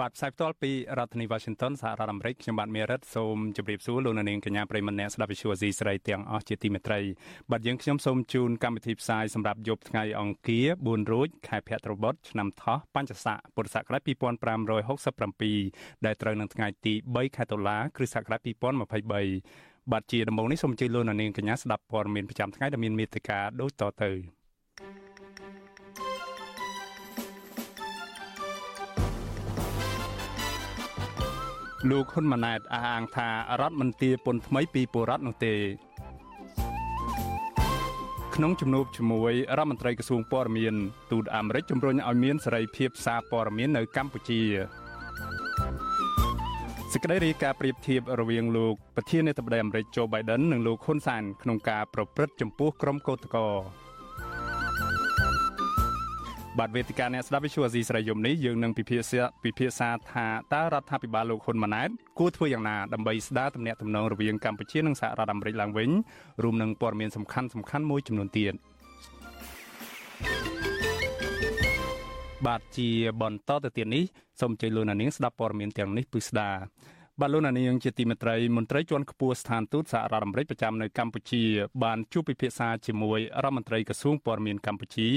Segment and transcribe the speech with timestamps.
[0.00, 7.00] បាទផ្សាយផ្ទាល់ពីរដ្ឋធានី Washington សហរដ្ឋអាមេរិកខ្ញុំបាទមេរិតសូមជម្រាបសួរលោកអ្នកនាងកញ្ញាប្រិមម្នាក់ស្ដាប់វិទ្យុអាស៊ីសេរីទាំងអស់ជាទីមេត្រី
[7.50, 24.10] បាទយើងខ្ញុំសូមជូនកម្មវិធីផ្សាយសម្រាប់យប់ថ្ងៃអង្គារ4រោចខែភទ្របទឆ្នាំថោះបัญចស័កពុរសករាជ2567ដែលត្រូវនឹងថ្ងៃទី3ខែតុលាគ្រិស្តសករាជ2023បាទជាដំបូងនេះសូមអញ្ជើញលោកអ្នកនាងកញ្ញាស្ដាប់ព័ត៌មានប្រចាំថ្ងៃដែលមានមេត្តាដូចតទៅ
[31.90, 33.28] លោកហ៊ុនម៉ាណែតអះអាងថា
[33.60, 35.54] រដ្ឋមន្ត្រីពន្ធថ្មីពីបុរដ្ឋនោះទេ
[38.34, 40.74] ក្នុងជំនួបជាមួយរដ្ឋមន្ត្រីក្រសួងព័ត៌មាន
[41.12, 44.42] ទូតអាមេរិកជំរុញឲ្យមានសេរីភាពសារព័ត៌មាននៅកម្ពុជា
[46.92, 53.85] សេចក្តីរាយការណ៍ប្រៀបធៀបរវាងលោកប្រធានាធិបតីអាមេរិកโจ Biden និងលោកហ៊ុនសែនក្នុងការប្រព្រឹត្តចំពោះក្រុមកោតក្រ
[56.60, 65.90] បាទវេទិកាអ្នកស្ដាប់វិទ្យុអាស៊ីសេរីយមនេះយើងនឹងពិភាក្សាពិភាក្សាថាតើរដ្ឋាភិបាលលោកហ៊ុនម៉ាណែតគួរធ្វើយ៉ាងណាដើម្បីស្ដារទំនាក់ទំនងរវាងកម្ពុជានិងសហរដ្ឋអាមេរិកឡើងវិញ
[66.42, 68.54] រួមនឹងព័ត៌មានសំខាន់សំខាន់មួយចំនួនទៀត
[72.46, 72.88] បាទជា
[73.22, 74.04] បន្តទៅទៀតនេះ
[74.40, 76.50] សូមអញ្ជើញលោកនាងស្ដាប់ព័ត៌មានទាំងនេះពិស្ដា
[77.20, 81.42] បាទលោកនាងជាទីមេត្រីមន្ត្រីជាន់ខ្ពស់ស្ថានទូតសហរដ្ឋអាមេរិកប្រចាំនៅកម្ពុជា
[81.84, 85.08] បានជួបពិភាក្សាជាមួយរដ្ឋមន្ត្រីក្រសួងព័ត៌មានកម្ពុជា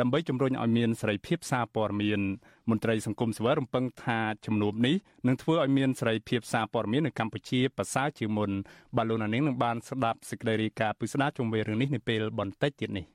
[0.00, 2.20] ដើម្បីជំរុញឲ្យមានសេរីភាពសារព័ត៌មាន
[2.70, 8.50] មន្ត្រីសង្គមស៊ីវិលរំពឹងថាជំនួបនេះនឹងធ្វើឲ្យមានសេរីភាពសារព័ត៌មាននៅកម្ពុជាប្រសើរជាងមុន
[8.96, 13.06] បាទលោកនាងនឹងបានស្ដាប់សេចក្តីរាយការណ៍ពិស្ដាជុំវិញរឿងនេះនាពេលបន្តិចទៀតនេះ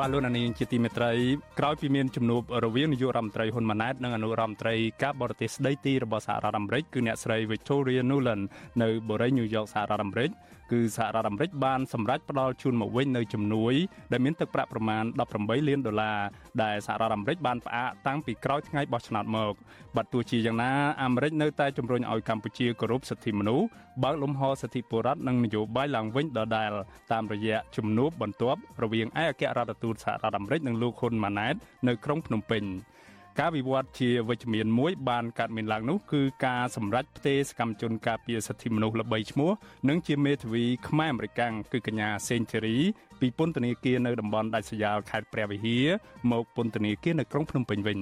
[0.00, 1.12] បាទលោកនាងជាទីមេត្រី
[1.58, 8.44] ក្រោយពីមានជំនួបរវាងនាយករដ្ឋមន្ត្រីហ៊ុនម៉ាណែតនិងអនុរដ្ឋមន្ត្រីការបរទេសស្ដីទីរបស់សហរដ្ឋអាមេរិកគឺអ្នកស្រី Victoria Nuland
[8.82, 10.30] នៅបូរីញូវយ៉កសហរដ្ឋអាមេរិក
[10.72, 13.74] គឺសហរដ្ឋអាមេរិកបានសម្រេចផ្ដល់ជូនមកវិញនៅជំនួយ
[14.12, 15.04] ដែលមានទឹកប្រាក់ប្រមាណ
[15.36, 16.18] 18លានដុល្លារ
[16.62, 19.54] ដែលសហរដ្ឋអាមេរិកបានផ្អាកតាំងពីក្រោយថ្ងៃបោះឆ្នោតមក
[19.96, 20.72] បាទទោះជាយ៉ាងណា
[21.02, 23.66] អាមេរិកនៅតែជំរុញឲ្យកម្ពុជាគោរពសិទ្ធិមនុស្ស
[24.02, 26.72] បើកលំហសិទ្ធិពលរដ្ឋនិងនយោបាយឡើងវិញដដែល
[27.12, 31.54] តាមរយៈជំនួបបន្ទាប់រវាងឯកអគ្គរដ្ឋទូតសហរដ្ឋអាមេរិកនិងលោកហ៊ុនម៉ាណែត
[31.88, 32.64] នៅក្រុងភ្នំពេញ
[33.40, 39.50] ការវិវត្តជាវិជ្ជមានមួយបានកើតមានឡើងនោះគឺការសម្រេចផ្ទេរសកម្មជនការពារសិទ្ធិមនុស្សល្បីឈ្មោះ
[39.88, 42.76] និងជាមេធាវីខ្មែរអមេរិកាំងគឺកញ្ញាសេងធីរី
[43.20, 45.86] ពីពន្ធនាគារនៅតំបន់ដាច់ស្រយាលខេត្តព្រះវិហារ
[46.32, 47.98] មកពន្ធនាគារនៅក្រុងភ្នំពេញវិញ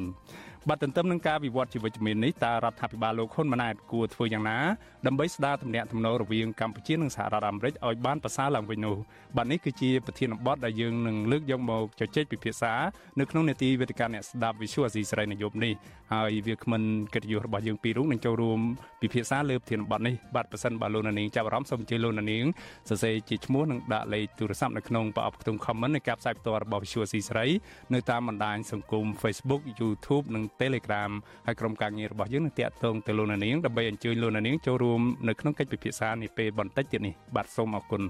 [0.69, 4.59] បាទទន្ទឹមនឹងការវិវត្តជាវិជ្ជមាននេះតើរដ្ឋាភិបាលលោកហ៊ុនម៉ាណែតគួរធ្វើយ៉ាងណា
[5.07, 8.97] ដើម្បីស្ដារទំនាក់ទំនងរវាងកម្ពុជានិងសហរដ្ឋអាមេរិកឲ្យបានប្រសើរឡើងវិញនោះ
[9.37, 12.73] បាទនេះគឺជាប្រធានបទដែលយើងនឹងលើកយកមកជជែកពិភាក្សា
[13.19, 15.75] នៅក្នុងនេតិវេទិកាអ្នកស្ដាប់ Visual Asia ស្រីនៅយប់នេះ
[16.13, 16.83] ហើយវាគ្មិន
[17.15, 18.61] កិត្តិយសរបស់យើងពីររូបនឹងចូលរួម
[19.03, 22.45] ពិភាក្សាលើប្រធានបទនេះបាទប៉ះសិនបាទលោកនាងចាប់អារម្មណ៍សូមអញ្ជើញលោកនាង
[22.89, 27.47] សរសេរជាឈ្មោះនិងដាក់លេខទូរស័ព្ទនៅក្នុងប្រអប់ខ្ទង់ comment នៃការផ្សាយផ្ទាល់របស់ Visual Asia ស្រី
[27.95, 31.13] នៅតាមបណ្ដាញសង្គម Facebook YouTube និង Telegram
[31.47, 38.03] ហើយក្រុមការងាររបស់យើងនឹងតាក់ទងទៅលោកនាងដើម្បីអញ្ជើញលោកនាងចូលរួមនៅក្នុងកិច្ចពិភាក្សានេះពេលបន្តិចទៀតនេះបាទសូមអរគុណ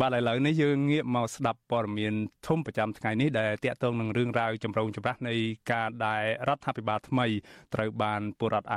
[0.00, 2.14] បាទឥឡូវនេះយើងងាកមកស្ដាប់ព័ត៌មាន
[2.46, 5.34] ធំប្រចាំថ្ងៃនេះដែលតាក់ទងនឹងរឿងរ៉ាវចម្រូងចម្រាសនៃ
[5.72, 7.26] ការដែលរដ្ឋាភិបាលថ្មី
[7.74, 8.68] ត្រូវបានពលរដ្ឋ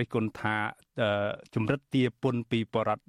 [0.00, 0.56] រិះគន់ថា
[1.54, 3.04] ជំរិតទាពុនពីបរដ្ឋ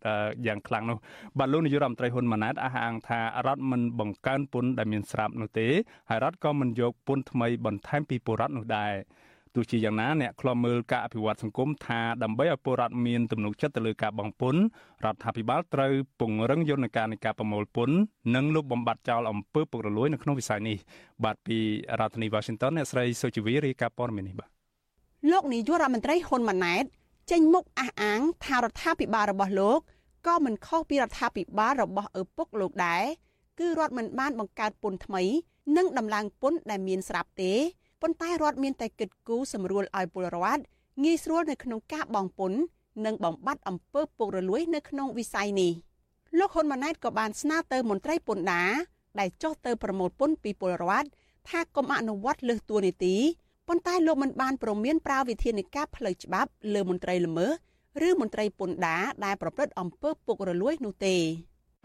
[0.48, 0.98] យ៉ាងខ្លាំងនោះ
[1.40, 5.68] បាទលោកនាយករដ្ឋមន្ត្រីហ៊ុនម៉ាណែតអះអាងថារដ្ឋមិនបង្កើនពុនដែលមានស្រាប់នោះទេ
[6.10, 8.94] ហើយរដ្ឋក៏មិនយកពុនថ្មីបន្ថែមពីបរដ្ឋនោះដែរ
[9.56, 14.56] ទោះជាយ៉ាងណាអ្នកខ្លំមើលការអភិវឌ្ឍសង្គមថាដើម្បីឲ្យពលរដ្ឋមានទំនុកចិត្តទៅលើការបងពុន
[15.06, 17.90] រដ្ឋាភិបាលត្រូវពង្រឹងយន្តការនៃការប្រមូលពុន
[18.36, 20.78] និងលុបបំបាត់ចោលអំពើពុករលួយនៅក្នុងវិស័យនេះ
[21.24, 21.58] បាទពី
[22.00, 24.50] រដ្ឋធានី Washington អ្នកស្រីសុជីវីរាយការណ៍ព័ត៌មាននេះបាទ
[25.32, 26.84] លោកនាយករដ្ឋមន្ត្រីហ៊ុនម៉ាណែត
[27.32, 29.80] ចេញមុខអះអាងថារដ្ឋាភិបាលរបស់លោក
[30.28, 33.04] ក៏មិនខុសពីរដ្ឋាភិបាលរបស់ឪពុកលោកដែរ
[33.60, 35.24] គឺរដ្ឋមិនបានបង្កើតពន្ធថ្មី
[35.78, 37.54] និងដំឡើងពន្ធដែលមានស្រាប់ទេ
[38.08, 40.64] ប៉ុន្តែរដ្ឋមានតែគិតគូរសម្រួលឲ្យពលរដ្ឋ
[41.04, 42.60] ងាយស្រួលនៅក្នុងការបង់ពន្ធ
[43.06, 45.72] និងបំបត្តិអំពើពុករលួយនៅក្នុងវិស័យនេះ
[46.40, 48.72] លោកហ៊ុនម៉ាណែតក៏បានស្នើទៅមន្ត្រីពន្ធដារ
[49.20, 51.08] ដែលចុះទៅប្រមូលពន្ធពីពលរដ្ឋ
[51.50, 53.16] ថាកុំអនុវត្តលើសតួនាទី
[53.68, 57.52] ប៉ុន្តែលោកមិនបានប្រមានប្រើវិធានការផ្លូវច្បាប់លើមន្ត្រីល្មើស
[58.08, 61.18] ឬមន្ត្រីពន្ធដារដែលប្រព្រឹត្តអំពើពុករលួយនោះទេ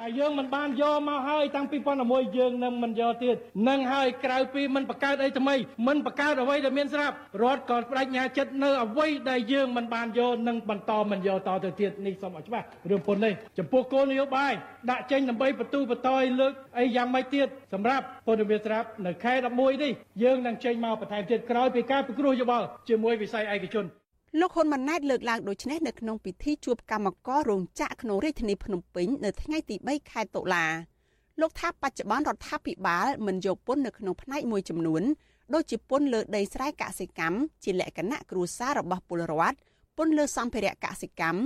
[0.01, 1.77] តែយើងមិនបានយកមកហើយតាំងពី
[2.07, 3.37] 2011យើងនឹងមិនយកទៀត
[3.69, 5.55] នឹងហើយក្រៅពីមិនបង្កើតអីថ្មី
[5.87, 14.53] មិនបង្កើតអ្វីដែលមានស្រាប់រដ្ឋក៏បដិញ្ញាចិត្តនៅអ្វីដែលយើងមិនបានយកនឹងបន្តមិនយកតទៅទៀតនេះសូមឲ្យច្បាស់រឿងពុននេះចំពោះគោលនយោបាយ
[14.91, 19.93] ដាក់ចេញដើម្បីបន្ទូបន្តឲ្យលើកអីយ៉ាងម៉េចទៀតសម្រាប់ពុនមានស្រាប់នៅខែ11នេះ
[20.23, 23.87] យើងនឹងចេញមកបន្ថែមទៀតក្រោយពីការពិគ្រោះយោបល់ជាមួយវិស័យឯកជន
[24.39, 30.65] លោកហ៊ុនម៉ាណែតលើកឡើងដូចនេះនៅក្នុងពិធីជួបកម្មកររោងចក្រក្នុងរាជធានីភ្នំពេញនៅថ្ងៃទី3ខែតុលា
[31.41, 35.03] លោកថាបច្ចុប្បន្នរដ្ឋាភិបាលមិនយកពន្ធនៅក្នុងផ្នែកមួយចំនួន
[35.55, 39.57] ដូចជាពន្ធលើដីស្រែកសិកម្មជាលក្ខណៈគ្រួសាររបស់ពលរដ្ឋ
[39.97, 41.41] ពន្ធលើសម្ភារៈកសិកម្ម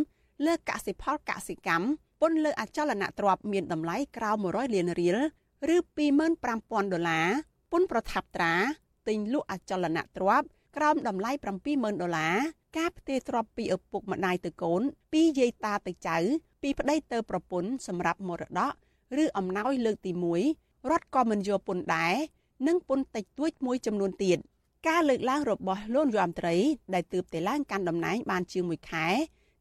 [0.47, 1.87] លើកសិផលកសិកម្ម
[2.21, 5.19] ពន្ធលើអចលនទ្រព្យមានតម្លៃក្រោម100លានរៀល
[5.75, 5.77] ឬ
[6.15, 7.29] 25,000ដុល្លារ
[7.73, 8.55] ពន្ធប្រថាប់ត្រា
[9.09, 10.47] ទិញលក់អចលនទ្រព្យ
[10.77, 11.31] ក្រោមតម្លៃ
[11.67, 12.37] 70,000ដុល្លារ
[12.77, 14.83] ការផ្ទេរទ្រព្យពីឪពុកម្ដាយទៅកូន
[15.13, 16.19] ពីយាយតាទៅចៅ
[16.63, 18.73] ពីប្តីទៅប្រពន្ធសម្រាប់មរតក
[19.23, 20.13] ឬអំណោយលើកទី
[20.51, 22.15] 1រដ្ឋក៏មិនយកពន្ធដែរ
[22.67, 24.39] និងពន្ធតិចតួចមួយចំនួនទៀត
[24.89, 26.55] ការលើកឡើងរបស់លោកយមត្រី
[26.95, 29.07] ដែលទើបតែឡើងកាន់តំណែងបានជាង1ខែ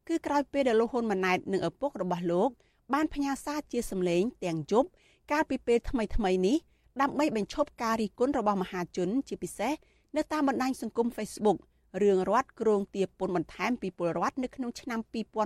[0.08, 2.50] គឺក្រោយពេលដែលលោកហ៊ុនម៉ាណែតនិងឪពុករបស់លោក
[2.94, 4.88] បានផ្ញើសារជាសម្លេងទាំងយប់
[5.32, 6.56] កាលពីពេលថ្មីថ្មីនេះ
[7.00, 9.72] ដើម្បីបញ្ឈប់ការរិះគន់របស់មហាជនជាពិសេស
[10.16, 11.58] នៅតាមបណ្ដាញសង្គម Facebook
[12.02, 15.00] រឿងរដ្ឋគ្រងទារពន្ធបន្ថែមពីពលរដ្ឋនៅក្នុងឆ្នាំ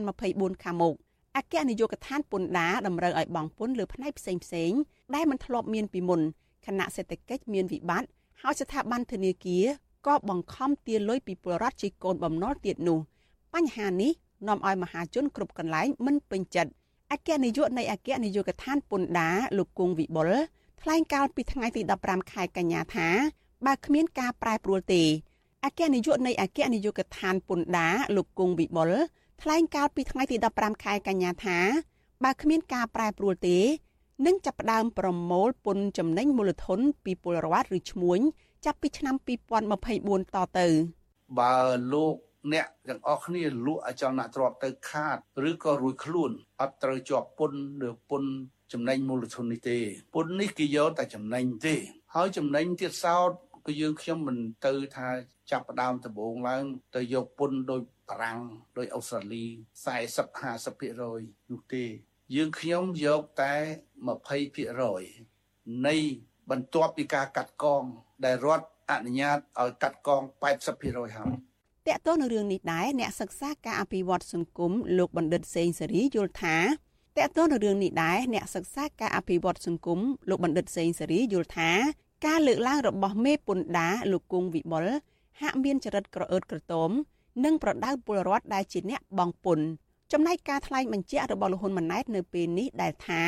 [0.09, 0.95] 2024ខាងមុខ
[1.37, 4.73] អគ្គនាយកដ្ឋានពន្ធដារតម្រូវឲ្យបង់ពន្ធលើផ្នែកផ្សេងផ្សេង
[5.15, 6.21] ដែលមិនធ្លាប់មានពីមុន
[6.67, 8.09] ខណៈសេដ្ឋកិច្ចមានវិបត្តិ
[8.43, 9.65] ហើយស្ថាប័នធនាគារ
[10.07, 12.99] ក៏បង្ខំទារលុយពីពលរដ្ឋជាកូនបំណុលទៀតនោះ
[13.55, 14.13] បញ្ហានេះ
[14.49, 16.73] នាំឲ្យមហាជនគ្រប់កន្លែងមិនពេញចិត្ត
[17.13, 20.31] អគ្គនាយកនៃអគ្គនាយកដ្ឋានពន្ធដារលោកគង់វិបុល
[20.83, 23.09] ថ្លែងកាលពីថ្ងៃទី15ខែកញ្ញាថា
[23.67, 25.03] បើគ្មានការប្រែប្រួលទេ
[25.65, 28.93] អគ្គនាយកនៃអគ្គនាយកដ្ឋានពន្ធដារលោកគង់វិបុល
[29.43, 31.59] ថ្លែងកាលពីថ្ងៃទី15ខែកញ្ញាថា
[32.25, 33.59] បើគ្មានការប្រែប្រួលទេ
[34.27, 38.21] នឹងចាប់ផ្ដើមប្រមូលពន្ធចំណេញមូលធនពីពលរដ្ឋឬឈ្មួញ
[38.65, 39.15] ចាប់ពីឆ្នាំ
[39.77, 40.67] 2024តទៅ
[41.39, 41.55] បើ
[41.93, 42.15] លោក
[42.53, 45.17] អ្នកទាំងអស់គ្នាលក់អចលនទ្រព្យទៅខាត
[45.49, 48.31] ឬក៏រួចខ្លួនអត់ត្រូវជាប់ពន្ធឬពន្ធ
[48.73, 49.79] ចំណេញមូលធននេះទេ
[50.15, 51.75] ពន្ធនេះគេយកតែចំណេញទេ
[52.15, 53.31] ហើយចំណេញទៀតសោត
[53.69, 55.09] គឺយើងខ្ញុំមិនទៅថា
[55.51, 56.65] ចាប់ផ្ដើមដំបូងឡើង
[56.97, 58.41] ទៅយកពន្ធដោយបារាំង
[58.79, 59.45] ដោយអូស្ត្រាលី
[59.87, 60.27] 40
[60.87, 61.85] 50%នោះទេ
[62.35, 63.55] យើងខ្ញុំយកតែ
[64.89, 65.97] 20%នៃ
[66.51, 67.83] បន្ទាប់ពីការកាត់កង
[68.25, 70.23] ដែលរដ្ឋអនុញ្ញាតឲ្យកាត់កង
[70.69, 71.33] 80%ហើយ
[71.87, 76.59] តកតទៅនឹងរឿងនេះដែរអ្នកសិក្សាការអភិវឌ្ឍសង្គមលោកបណ្ឌិតសេងសេរីយល់ថា
[77.17, 81.73] តកតទៅនឹងរឿងនេះដែរអ្នកសិក្សាការអភិវឌ្ឍសង្គមលោកបណ្ឌិតសេងសេរីយល់ថា
[82.27, 84.87] ការលើកឡើងរបស់មេពន្ធដាលោកគង់វិបុល
[85.41, 86.91] ហាក់មានចរិតក្រអឺតក្រទម
[87.45, 89.59] និងប្រដៅពលរដ្ឋដែលជាអ្នកបងពុន
[90.13, 93.23] ចំណែកការថ្លែងបញ្ជាក់របស់លោកហ៊ុនម៉ាណែតនៅពេលនេះដែលថា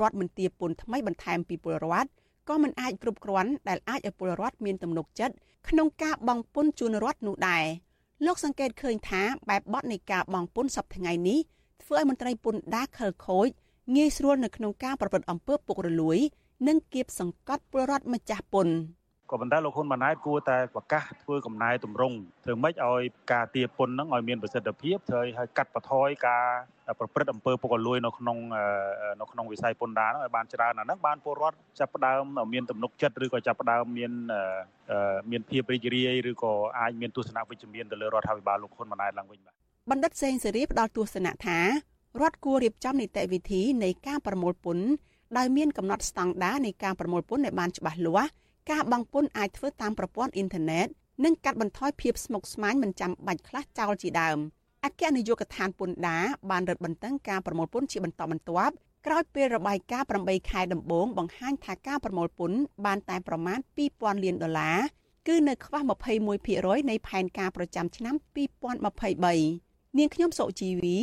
[0.00, 2.08] រដ្ឋមិនទាពន្ធថ្មីបន្ថែមពីពលរដ្ឋ
[2.48, 5.34] ក៏មិនអាចគ្រប់គ្រាន់ដែលអាចឲ្យពលរដ្ឋមានទំនុកចិត្ត
[5.68, 7.64] ក្នុងការបងពុនជូនរដ្ឋនោះដែរ
[8.26, 11.38] លោកសង្កេតឃើញថាបែបបទនៃការបងពុនសប្តាហ៍ថ្ងៃនេះ
[11.82, 13.48] ធ្វើឲ្យមន្ត្រីពន្ធដារខិលខូច
[13.96, 16.18] ងាយស្រួលនៅក្នុងការប្រព្រឹត្តអំពើពុករលួយ
[16.68, 18.68] និងគៀបសង្កត់ពលរដ្ឋម្ចាស់ពុន
[19.30, 26.44] ក៏ប៉ុន្តែលោកហ៊ុនម៉ាណែតគួរតែប្រកាសធ្វើកំណែតម្រង់ធ្វើម៉េចឲ្យការទាពុនហ្នឹងឲ្យមានប្រសិទ្ធភាពធ្វើឲ្យកាត់បន្ថយការ
[26.98, 28.36] ប្រព្រឹត្តអំពើពុករលួយនៅក្នុង
[29.20, 34.12] នៅក្នុងវិស័យពន្ធដារហ្នឹងឲ្យបានច្រើនអាហ្នឹងបានពលរដ្ឋចាប់ផ្ដើមមានទំនុកចិត្តឬក៏ចាប់ផ្ដើមមាន
[35.30, 39.54] មានភាពរីករាយឬក៏អាចមានទស្សនៈវិជ្ជមានទៅលើរដ្ឋាភិបាលលោកហ៊ុនម៉ាណែតឡើងវិញបាទ
[39.90, 41.58] បណ្ឌិតសេងសេរីផ្ដល់ទស្សនៈថា
[42.20, 44.86] រដ្ឋគួររៀបចំនីតិវិធីនៃការប្រមូលពន្ធ
[45.36, 48.30] ដោយមានកំណត់ស្តង់ដារនៃការប្រមូលពន្ធឲ្យបានច្បាស់លាស់
[48.70, 50.86] ការបង់ពន្ធអាចធ្វើតាមប្រព័ន្ធអ៊ីនធឺណិត
[51.24, 54.38] និងកាត់បន្ថយភាពស្មុគស្មាញមិនចាំបាច់ខ្លះចោលជាដើម
[54.84, 58.74] អគ្គនាយកដ្ឋានពន្ធដារបានរឹតបន្តឹងការប្រមូលពន្ធជាបន្តបន្ទាប់
[59.06, 63.58] ក្រោយពេលរបាយការណ៍8ខែដំបូងបង្ហាញថាការប្រមូលពន្ធបានតែប្រមាណ
[63.92, 64.78] 2000លានដុល្លារ
[65.28, 65.80] គឺនៅខ្វះ
[66.34, 68.14] 21%នៃផែនការប្រចាំឆ្នាំ
[68.86, 70.96] 2023នាងខ្ញុំសុជីវី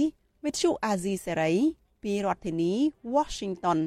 [0.43, 1.55] With you Azizi Serai
[2.03, 2.73] ពីរដ្ឋធានី
[3.15, 3.79] Washington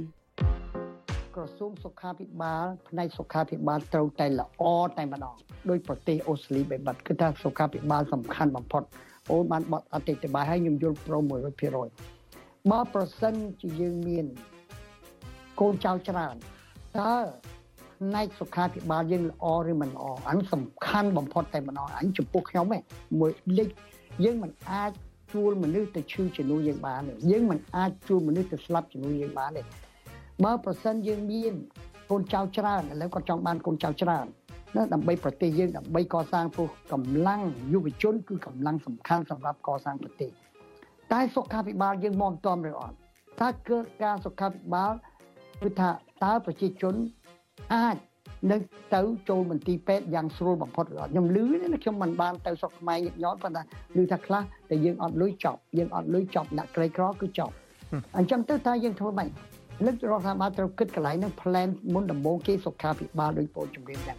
[1.37, 4.63] ក្រសួងសុខាភិបាលផ្នែកសុខាភិបាលត្រូវតែល្អ
[4.99, 5.37] តែម្ដង
[5.71, 8.83] ដោយប្រទេសអូស្ត្រាលីបែបបាត់គឺថាសុខាភិបាលសំខាន់បំផុត
[9.31, 11.19] អូនបានបត់អតិថិបាលឲ្យខ្ញុំយល់ប្រូ
[11.95, 14.27] 100%បើប្រសិនជាយើងមាន
[15.61, 16.35] កូនចៅច្រើន
[16.99, 17.17] តើ
[18.01, 22.83] ផ្នែកសុខាភិបាលយើងល្អឬមិនល្អអានេះសំខាន់បំផុតតែម្ដងអញចំពោះខ្ញុំឯង
[23.21, 23.69] មួយលេខ
[24.25, 24.93] យើងមិនអាច
[25.33, 29.63] ជួលមនុស្សទៅឈឺជំនួយយើងបានទេយើងមិនអាចជួលមនុស្សទៅស្លាប់ជំនួយយើងបានទេ
[30.45, 31.55] បើប្រសិនយើងមាន
[32.11, 34.27] កូនចៅច្រើនឥឡូវគាត់ចង់បានកូនចៅច្រើន
[34.77, 40.31] ណាដើម្បីប្រទេសយើងដើម្បីកសាងព្រោះកម្លាំងយុវជនគឺកម្លាំងសំខាន់សម្រាប់កសាងប្រទេស
[41.13, 42.97] តែសុខាភិបាលយើងមកមិនទាន់ឬអត់
[43.41, 44.93] ថាគឺការសុខាភិបាល
[45.63, 45.91] គឺថា
[46.25, 46.95] តើប្រជាជន
[47.75, 47.97] អាច
[48.51, 48.61] នឹង
[48.95, 53.63] ទៅចូលមន្ទីរពេទ្យយ៉ាងស្រួលបំផុតខ្ញុំលឺនេះខ្ញុំមិនបានទៅស្រុកខ្មែរញឹកញាប់ប៉ុន្តែ
[53.97, 57.55] លឺថាខ្លះតែយើងអត់លុយចប់យើងអត់លុយចប់អ្នកក្រីក្រគឺចប់
[58.17, 59.29] អញ្ចឹងទៅតើយើងធ្វើម៉េច
[59.87, 64.19] លឹករដ្ឋាភិបាលត្រូវគិតកន្លែងនឹង plan មុនដំបូងគេសុខាភិបាលដោយពលជំរាបយ៉ាង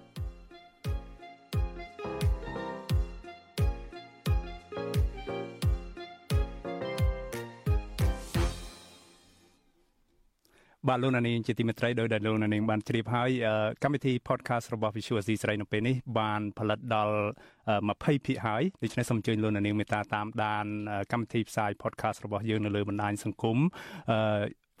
[10.89, 13.29] បាទលោកនាងជាទីមេត្រីដោយដែលលោកនាងបានជ្រាបហើយ
[13.83, 17.17] កម្មវិធី podcast របស់ Visual Asia ស្រីនៅពេលនេះបានផលិតដល់
[17.67, 20.65] 20ភាគហើយដូច្នេះសូមអញ្ជើញលោកនាងមេត្តាតាមដាន
[21.11, 23.57] កម្មវិធីផ្សាយ podcast របស់យើងនៅលើបណ្ដាញសង្គម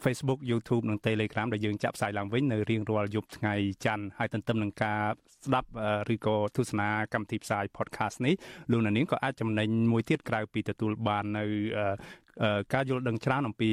[0.03, 3.53] Facebook YouTube និង Telegram ដែលយើងចាក់ផ្សាយឡើងវិញនៅរៀងរាល់យប់ថ្ងៃ
[3.85, 5.01] ច័ន្ទហើយទន្ទឹមនឹងការ
[5.45, 5.69] ស្ដាប់
[6.13, 8.33] ឬក៏ទស្សនាកម្មវិធីផ្សាយ podcast នេះ
[8.71, 11.45] លោកនាងក៏អាចចំណេញមួយទៀតក្រៅពីទទួលបាននៅ
[12.73, 13.71] ការយល់ដឹងច្រើនអំពី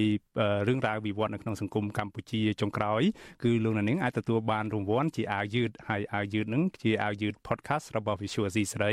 [0.68, 3.02] រឿងរ៉ាវវិវត្តនៅក្នុងសង្គមកម្ពុជាចុងក្រោយ
[3.44, 8.90] គឺលោកនាងអាចទទួលបានរង្វាន់ជាអាវយឺតហើយអាវយឺតនឹងជាអាវយឺត podcast របស់ Visual C ស្រី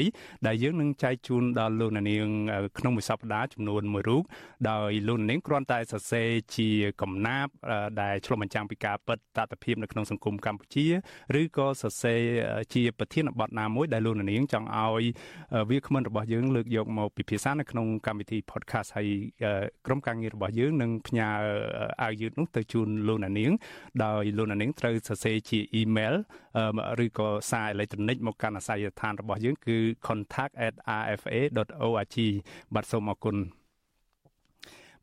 [0.47, 2.27] ដែលយើងនឹងចែកជូនដល់លោកនាង
[2.77, 4.23] ក្នុងមួយសប្តាហ៍ចំនួន1រូប
[4.69, 6.69] ដោយលោកនាងគ្រាន់តែសរសេរជា
[7.01, 7.53] កំណាព្យ
[8.01, 10.85] ដែលឆ្លុះបញ្ចាំងពីការពិតតថភាពនៅក្នុងសង្គមកម្ពុជា
[11.41, 12.21] ឬក៏សរសេរ
[12.73, 15.03] ជាប្រធានបទណាមួយដែលលោកនាងចង់ឲ្យ
[15.69, 19.09] វាគ្មិនរបស់យើងលើកយកមកពិភាក្សានៅក្នុងកម្មវិធី podcast ហើយ
[19.85, 21.29] ក្រុមការងាររបស់យើងនឹងផ្ញើ
[22.03, 23.51] អាវយឺតនោះទៅជូនលោកអ្នកនាង
[24.03, 26.15] ដោយលោកអ្នកនាងត្រូវសរសេរជា email
[27.05, 32.17] ឬក៏សារអេឡិចត្រូនិកមកកាន់អាស័យដ្ឋានរបស់យើងគឺ contact@rfa.org
[32.75, 33.37] បាទសូមអរគុណ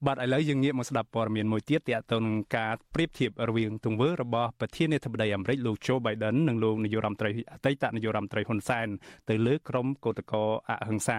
[0.06, 8.88] បាទឥឡូវយើងងាកមកស្ដាប់ព័ត៌មានមួយទៀតទាក់ទងនឹងការប្រៀបធៀបរវាងទង្វើរបស់ប្រធានាធិបតីអាមេរិកលោក Joe Biden និងលោកនាយករដ្ឋមន្ត្រីអតីតនាយករដ្ឋមន្ត្រីហ៊ុនសែន
[9.30, 11.18] ទៅលើក្រុមកោតក្រអហិង្សា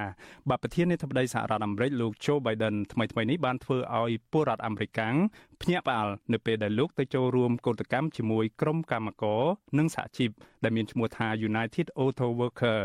[0.49, 5.15] បាទប្រធានាធិបតីសហរដ្ឋអាមេរិកលោក Joe Biden ថ្មីៗនេះបានធ្វើឲ្យពលរដ្ឋអាមេរិកាំង
[5.61, 9.43] ភ្ញាក់ផ្អើលនៅពេលដែលលោកទៅចូលរួមកោតកម្មជាមួយក្រុមកម្មករ
[9.77, 10.29] និងសហជីព
[10.63, 12.79] ដែលមានឈ្មោះថា United Auto Worker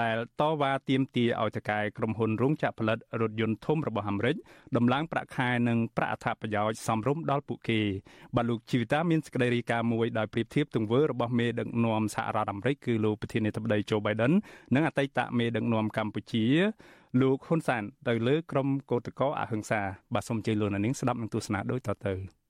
[0.00, 4.36] ដែលតវ៉ាទាមទារឲ្យតកែក្រុមហ៊ុនរោងចក្រផលិតរថយន្តធំរបស់អាមេរិក
[4.76, 7.80] ដំឡើងប្រាក់ខែនិងប្រាក់អត្ថប្រយោជន៍សមរម្យដល់ពួកគេ
[8.36, 14.32] បាទលោកជីវិតាមានសេចក្តីរាយការណ៍មួយដោយប្រៀបធៀបទង្វើរបស់មេដឹកនាំសហរដ្ឋអាមេរិកគឺលោកប្រធានាធិបតី Joe Biden
[14.74, 16.44] និងអតីតមេដឹកនាំកម្ពុជា
[17.20, 19.80] លោកហ៊ុនសែនទៅលើក្រុមកោតក្រអហិង្សា
[20.14, 22.45] បាទសូមជ័យលោកនាងស្ដាប់នឹងទស្សនាដូចតទៅ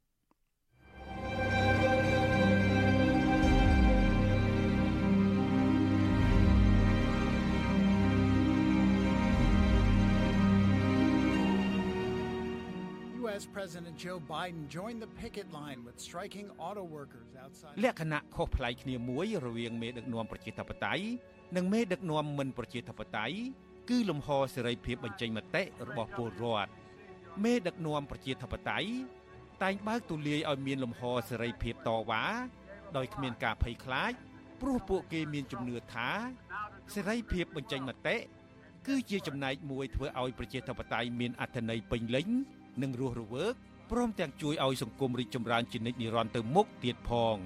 [13.36, 13.46] U.S.
[13.58, 21.04] President Joe Biden joined the picket line with striking auto workers outside លក្ខណៈខុសប្លែកគ្នាមួយរវាងមេដឹកនាំប្រជាធិបតេយ្យ
[21.56, 23.36] និងមេដឹកនាំមិនប្រជាធិបតេយ្យ
[23.90, 26.70] គឺលំហសេរីភាពបញ្ចេញមតិរបស់ពលរដ្ឋ
[27.44, 28.88] មេដឹកនាំប្រជាធិបតេយ្យ
[29.62, 32.24] តែងបើកទូលាយឲ្យមានលំហសេរីភាពតវ៉ា
[32.96, 34.12] ដោយគ្មានការភ័យខ្លាច
[34.60, 36.10] ព្រោះពួកគេមានជំនឿថា
[36.94, 38.16] សេរីភាពបញ្ចេញមតិ
[38.86, 42.28] គឺជាចំណែកមួយធ្វើឲ្យប្រជាធិបតេយ្យមានអត្ថន័យពេញលេញ
[42.82, 43.54] និងរស់រវើក
[43.90, 47.36] ព្រមទាំងជួយឲ្យសង្គមរីកចម្រើនជានិច្ចនិរន្តរ៍ទៅមុខទៀតផង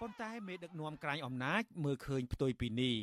[0.00, 2.96] ប៉ុន្តែមេដឹកនាំក្រាញអំណាចមើលឃើញផ្ទុយពីនេះ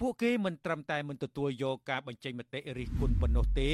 [0.00, 3.72] ពួកគេមិនត្រឹមតែមិនទទួលយកការបញ្ចេញមតិរិះគន់ប៉ុណ្ណោះទេ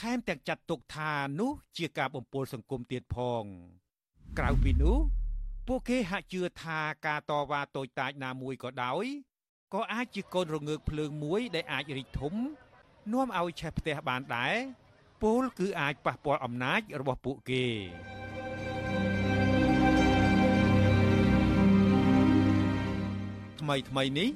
[0.00, 3.44] ថែមទាំងចាត់ទុកថានោះជាការបំពុលសង្គមទៀតផង
[4.38, 4.98] ក្រៅពីនោះ
[5.66, 9.04] ពួកគេហាក់ជឿថាការតវ៉ាតូចតាចណាមួយក៏ដោយ
[9.74, 12.34] ក៏អាចជាកូនរងើកភ្លើងមួយដែលអាចរីកធំ
[13.12, 14.54] នាំឲ្យឆេះផ្ទះបានដែរ
[15.22, 17.64] ពលគឺអាចប៉ះពាល់អំណាចរបស់ពួកគេ
[23.60, 24.28] ថ្មីថ្មីនេះ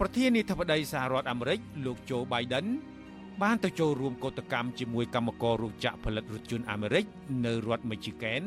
[0.00, 2.66] ប្រធានាធិបតីសហរដ្ឋអាមេរិកលោកโจ Biden
[3.42, 7.04] បានទៅចូលរួមកោតកម្មជាមួយកម្មកររោងចក្រផលិតរថយន្តអាមេរិក
[7.44, 8.44] នៅរដ្ឋ Michigan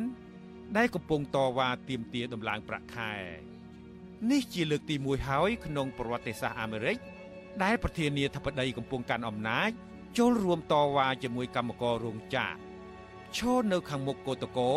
[0.76, 3.14] ដែលកំពុងតវ៉ាទាមទារដំឡើងប្រាក់ខែ
[4.32, 6.98] នេះជាលើកទី1ហើយក្នុងប្រវត្តិសាស្ត្រអាមេរិក
[7.64, 9.70] ដែលប្រធានាធិបតីកំពុងកាន់អំណាច
[10.18, 12.58] ចូលរួមតវ៉ាជាមួយកម្មកររោងចក្រ
[13.38, 14.74] ឈរនៅខាងមុខកោតកោ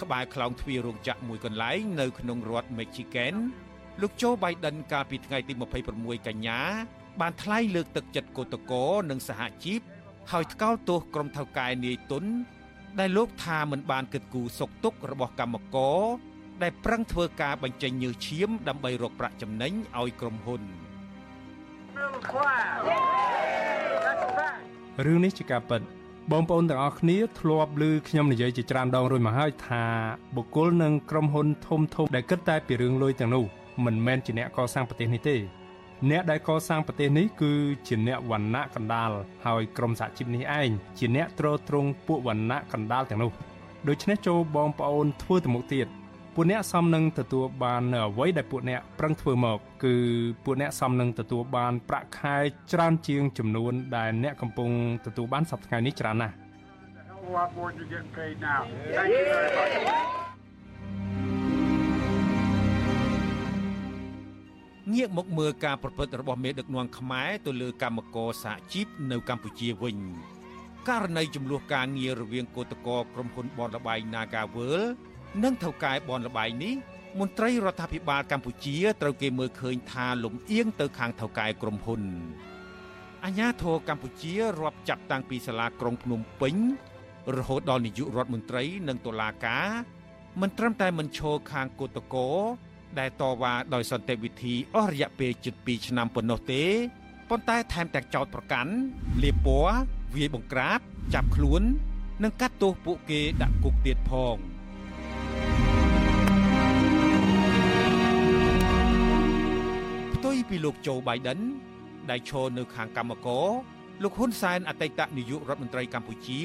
[0.00, 3.34] ក្បែរខ្លោងទ្វាររោងចក្រមួយកន្លែងនៅក្នុងរដ្ឋ Michigan
[4.00, 5.52] លោកโจ Biden កាលពីថ្ងៃទី
[5.90, 6.60] 26កញ្ញា
[7.20, 9.80] បានថ្លែងលើកទឹកចិត្តកោតកោនិងសហជីព
[10.30, 12.24] ហើយថ្កោលទោសក្រុមថៅកែនាយទុន
[12.98, 16.02] ដែលលោកថាមិនបានគិតគូរសុខទុក្ខរបស់កម្មករ
[16.62, 20.62] ដែលប្រឹងធ្វើការបញ្ចេញញើសឈាមដើម្បីរកប្រាក់ចំណេញឲ្យក្រុមហ៊ុន
[25.06, 25.82] រឿងនេះជាការពិត
[26.32, 29.84] បងប្អូនទាំងអស់គ្នាធ្លាប់ឮខ្ញុំនិយាយជាច្រើនដងរួចមកហើយថា
[30.36, 33.44] បុគ្គលនិងក្រុមហ៊ុនធំធំដែលគិតតែពីរឿងលុយទាំងនោះ
[33.84, 35.36] មិនមែនជាអ្នកកសាងប្រទេសនេះទេ
[36.08, 37.52] អ្នកដែលកសាងប្រទេសនេះគឺ
[37.88, 39.10] ជាអ្នកវណ្ណៈកណ្ដាល
[39.46, 43.30] ហើយក្រមសហជីពនេះឯងជាអ្នកទ្រទ្រង់ពួកវណ្ណៈកណ្ដាលទាំងនោះ
[43.88, 45.86] ដូច្នេះចូលបងប្អូនធ្វើទៅមុខទៀត
[46.34, 49.94] ពួកអ្នកសមនឹងទទួលបាននៅអ្វីដែលពួកអ្នកប្រឹងធ្វើមកគឺ
[50.44, 52.36] ពួកអ្នកសមនឹងទទួលបានប្រាក់ខែ
[52.72, 54.70] ច្រើនជាងចំនួនដែលអ្នកកំពុង
[55.06, 56.34] ទទួលបានសប្តាហ៍នេះច្រើនណាស់
[57.32, 58.66] lot more than you're getting paid now.
[58.92, 60.29] Thank you very much.
[64.94, 69.98] ងាកមកមើលការប្រព្រឹត្តរបស់មេដឹកនាំខ្មែរទៅលើកម្មករសហជីពនៅកម្ពុជាវិញ
[70.88, 74.80] ករណីចំនួនការងាររវាងគឧតកោក្រុមហ៊ុនបនលបែង Nagawal
[75.42, 76.74] និងថៅកែបនលបែងនេះ
[77.18, 82.02] មន្ត្រីរដ្ឋាភិបាលកម្ពុជាត្រូវគេមើលឃើញថាលំអៀងទៅខាងថៅកែក្រុមហ៊ុន
[83.24, 86.56] អាញាធរកម្ពុជារាប់ចាប់តាំងពីសាលាក្រុងភ្នំពេញ
[87.36, 89.68] រហូតដល់នាយករដ្ឋមន្ត្រីនិងតុលាការ
[90.40, 92.30] មិនត្រឹមតែមិនឈរខាងគឧតកោ
[92.98, 96.62] ដែលតវ៉ាដោយសន្តិវិធីអស់រយៈពេលជិត2ឆ្នាំប៉ុណ្ណោះទេ
[97.30, 98.72] ប៉ុន្តែថែមទាំងចោទប្រកាន់
[99.22, 99.76] លាបពណ៌
[100.14, 100.78] វាយបង្ក្រាប
[101.14, 101.62] ចាប់ខ្លួន
[102.22, 104.36] និងកាត់ទោសពួកគេដាក់គុកទៀតផង
[110.14, 111.40] ផ្ទុយពីលោកโจ Biden
[112.10, 113.48] ដែលឈរនៅខាងកម្មករ
[114.02, 116.40] លោកហ៊ុនសែនអតីតនាយករដ្ឋមន្ត្រីកម្ពុជា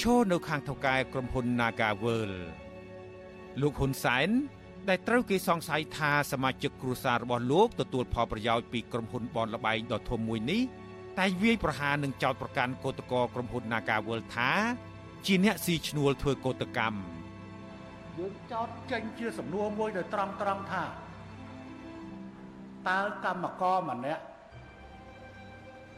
[0.00, 2.32] ឈរនៅខាងថៅកែក្រុមហ៊ុន Nagawal
[3.60, 4.28] លោកហ៊ុនសែន
[4.88, 10.62] ដែលត្រូវគេសង្ស័យថាសមាជិកគ្រួសាររបស់លោកទទួលផលប្រយោជន៍ពីក្រុមហ៊ុនបនលបែងដ៏ធំមួយនេះ
[11.18, 14.50] តែវាយប្រហារនឹងចោតប្រកាន់កោតក្រក្រុមហ៊ុន Nagawal ថា
[15.26, 16.98] ជាអ្នកស៊ីឈ្នួលធ្វើកោតកម្ម
[18.18, 20.84] យើងចោតចេញជាសំណួរមួយដែលត្រង់ត្រង់ថា
[22.88, 24.22] តើកម្មករម្នាក់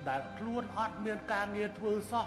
[0.08, 2.26] ដែលខ្លួនអត់មានការងារធ្វើសោះ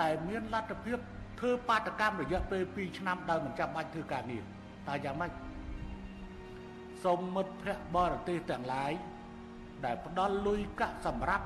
[0.00, 0.98] តែមានលទ្ធភាព
[1.40, 4.44] ធ្វើបាតកម្មរយៈពេល2ឆ្នាំដោយមិនចាំបាច់ធ្វើការងារ
[4.88, 5.32] តើយ៉ាងម៉េច
[7.04, 8.92] សូមមិត្តភ័ក្តិបរទេសទាំងឡាយ
[9.84, 11.44] ដែលផ្ដល់លុយកាក់សម្រាប់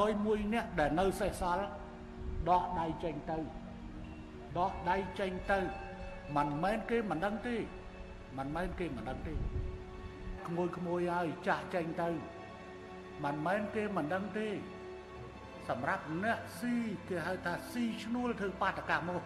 [0.00, 1.66] 101នាក់ដែលនៅសេសសល់
[2.50, 3.38] ដកដៃចេញទៅ
[4.58, 5.58] ដកដៃចេញទៅ
[6.36, 7.56] មិនមែនគេមិនដឹងទេ
[8.38, 9.34] មិនមែនគេមិនដឹងទេ
[10.46, 12.08] ក្មួយក្មួយហើយចាក់ចេញទៅ
[13.24, 14.48] មិនមែនគេមិនដឹងទេ
[15.68, 16.74] សម្រាប់អ្នកស៊ី
[17.08, 19.22] គេហៅថាស៊ីឈ្នួលធ្វើបាតកម្មមក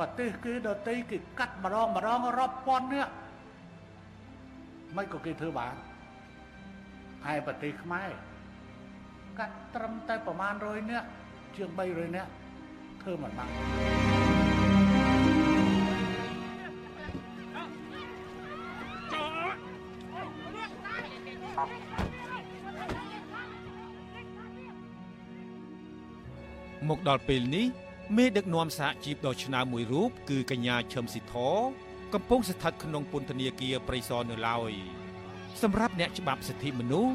[0.00, 3.12] ប្រទេសគេដតីគេកាត់ម្ដងម្ដងរាប់ពាន់នាក់
[4.96, 5.74] មិនក៏គេធ្វើបាន
[7.26, 8.10] ហើយប្រទេសខ្មែរ
[9.38, 11.06] កាត់ត្រឹមតែប្រមាណ100នាក់
[11.56, 12.30] ជាង300នាក់
[13.02, 13.48] ធ្វើមិនបាន
[26.88, 27.66] មកដល់ពេលនេះ
[28.16, 31.34] មេដឹកនាំសហជីពដ៏ឆ្នើមមួយរូបគឺកញ្ញាឈឹមស៊ីធ
[32.14, 34.72] កំពុងស្ថិតក្នុងពន្ធនាគារព្រៃសរនៅឡើយ
[35.62, 37.14] សម្រាប់អ្នកច្បាប់សិទ្ធិមនុស្ស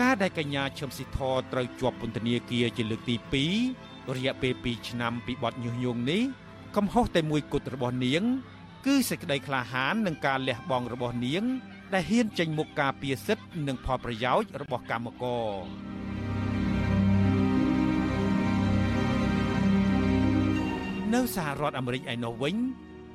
[0.00, 1.18] ការដែលកញ្ញាឈឹមស៊ីធ
[1.52, 3.16] ត្រូវជាប់ពន្ធនាគារជាលើកទី
[3.62, 6.22] 2រយៈពេល2ឆ្នាំពីបទញុះញង់នេះ
[6.76, 8.22] កំហុសតែមួយគត់របស់នាង
[8.86, 11.42] គឺសេចក្តីក្លាហាននិងការលះបង់របស់នាង
[11.92, 15.99] ដែលហ៊ានចេញមុខការពារសិទ្ធិនិងផលប្រយោជន៍របស់កម្មករ
[21.14, 22.56] នៅសហរដ្ឋអាមេរិកឯណោះវិញ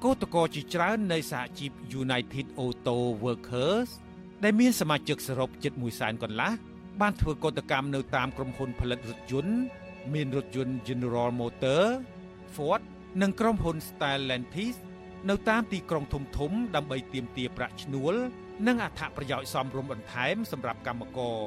[0.04, 3.90] កោតក្រជាច្រើននៃសហជីព United Auto Workers
[4.44, 6.52] ដែលមានសមាជិកសរុបជិត1សែនកន្លះ
[7.02, 9.56] បានធ្វើកោតកម្មនៅតាមក្រុមហ៊ុនផលិតរថយន្ត
[10.14, 11.84] មានរថយន្ត General Motor
[12.56, 12.82] Ford
[13.22, 14.76] និងក្រុមហ៊ុន Stellantis
[15.30, 18.14] នៅតាមទីក្រុងធំធំដើម្បីទាមទារប្រាក់ឈ្នួល
[18.68, 21.42] និងអត្ថប្រយោជន៍សមរម្យបន្ថែមសម្រាប់កម្មករ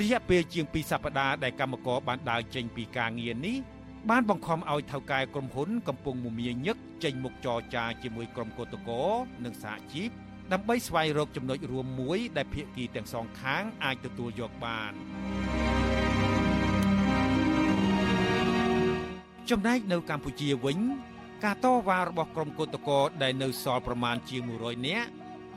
[0.00, 3.56] រយៈពេលជាង2សប្តាហ៍ដែលកម្មករបានដើរចេញពីការងារនេះ
[4.10, 9.14] បានបង្ខំឲ្យថៅកែក្រុមហ៊ុនកំពុងមមាញឹកចេញមុខចរចាជាមួយក្រុមកោតក្រ
[9.44, 10.10] និងសហជីព
[10.52, 14.92] ដើម្បីស្វែងរកចំណុចរួមមួយដែលភាគីទាំងសងខាងអាចទទួលយកបាន
[19.50, 20.78] ចំណែកនៅកម្ពុជាវិញ
[21.44, 25.08] ការតវ៉ារបស់ក្រុមកោតក្រដែលនៅសល់ប្រមាណជាង100នាក់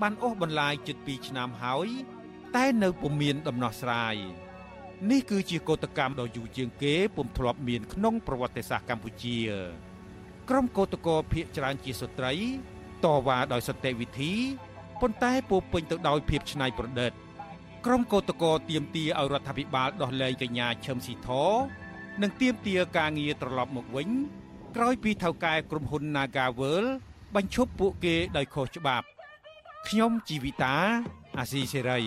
[0.02, 1.88] បានអូសបន្លាយជិត2ឆ្នាំហើយ
[2.56, 4.16] តែនៅពុំមានដំណោះស្រាយ
[5.08, 9.38] នេះគឺជាកោតកម្មដ៏យូរជាងគេពុំធ្លាប់មានក្នុងប្រវត្តិសាស្ត្រកម្ពុជា
[10.50, 12.34] ក្រុមកោតក្រភៀកច្រើនជាស្ត្រី
[13.06, 14.34] តវ៉ាដោយសន្តិវិធី
[15.02, 17.12] ប៉ុន្តែពោពេញទៅដោយភាពច្នៃប្រឌិត
[17.86, 21.30] ក្រុមកោតក្រទៀមទាឲ្យរដ្ឋាភិបាលដោះលែងកញ្ញាឈឹមស៊ីធ
[22.22, 24.10] និងទៀមទាការងារត្រឡប់មកវិញ
[24.76, 26.86] ក្រោយពីថៅកែក្រុមហ៊ុន Nagavel
[27.36, 29.08] បញ្ឈប់ពួកគេដោយខុសច្បាប់
[29.88, 30.76] ខ្ញុំជីវិតា
[31.38, 32.02] អាស៊ីសេរី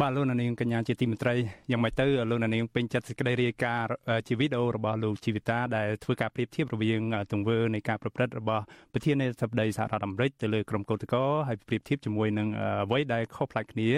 [0.00, 1.34] បាទលោកនាងកញ្ញាជាទីមេត្រី
[1.70, 3.88] យ៉ាងម៉េចទៅលោកនាងពេញចិត្តសេចក្តីរាយការណ៍
[4.28, 7.00] ជាវីដេអូរបស់លោកជីវិតាដែលធ្វើការប្រៀបធៀបរវាង
[7.32, 12.48] ទង្វើនៃការប្រព្រឹត្តរបស់ប្រធានាធិបតីសហរដ្ឋអាមេរិកទៅលើក្រុមកោតក្រហើយប្រៀបធៀបជាមួយនឹង
[12.84, 13.88] អ្វីដែលខុសប្លែកគ្នា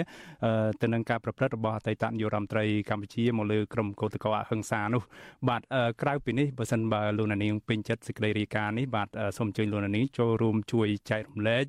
[0.81, 5.03] ទៅនឹងការប្រព្រឹត្តរបស់អតីតនាយករដ្ឋមន្ត្រីកម្ពុជាមកលើក្រុមកោតក្រអហិង្សានោះ
[5.49, 5.61] បាទ
[6.01, 11.63] ក្រៅពីនេះបើសិនបើលោកនាងពេញចិត្តសេចក្តីរាយការណ៍នេះបាទសូមអញ្ជើញលោកនាងចូលរួមជួយចែករំលែក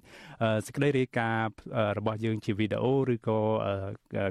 [0.66, 1.48] សេចក្តីរាយការណ៍
[1.98, 3.38] របស់យើងជាវីដេអូឬក៏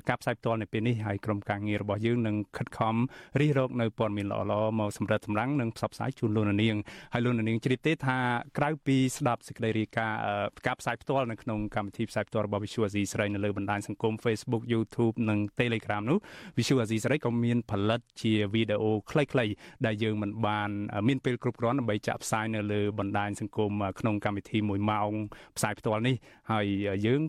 [0.10, 2.96] ការផ្សាយផ្ទាល់នៅពេលនេះហើយក្រុមការងាររបស់យើងនឹងខិតខំ
[3.40, 6.78] រិះរកនៅព័ត៌មានល្អៗមកសម្រាប់សម្រាំងនិងផ្សព្វផ្សាយជូនលោកនាង
[7.14, 8.18] ហើយលោកនាងជ្រាបទេថា
[8.58, 10.20] ក្រៅពីស្ដាប់សេចក្តីរាយការណ៍
[10.68, 16.20] ការផ្សាយផ្ទាល់នៅក្នុងកម្មវិធីផ្សាយផ្ទាល់របស់ Visual Asia ស្រីនៅលើបណ្ដាញសង្គម Facebook YouTube និង Telegram នោះ
[16.58, 19.54] Visual Asia ស្រីក៏មានផលិតជាវីដេអូខ្លីៗ
[19.86, 20.70] ដែលយើងមិនបាន
[21.08, 25.12] មានពេលគ្រប់គ្រាន់ដើម្បីចាក់ផ្សាយនៅលើបណ្ដាញសង្គមក្នុងកម្មវិធី1ម៉ោង
[25.58, 26.16] ផ្សាយផ្ទាល់នេះ
[26.52, 26.66] ហើយ
[27.06, 27.22] យើង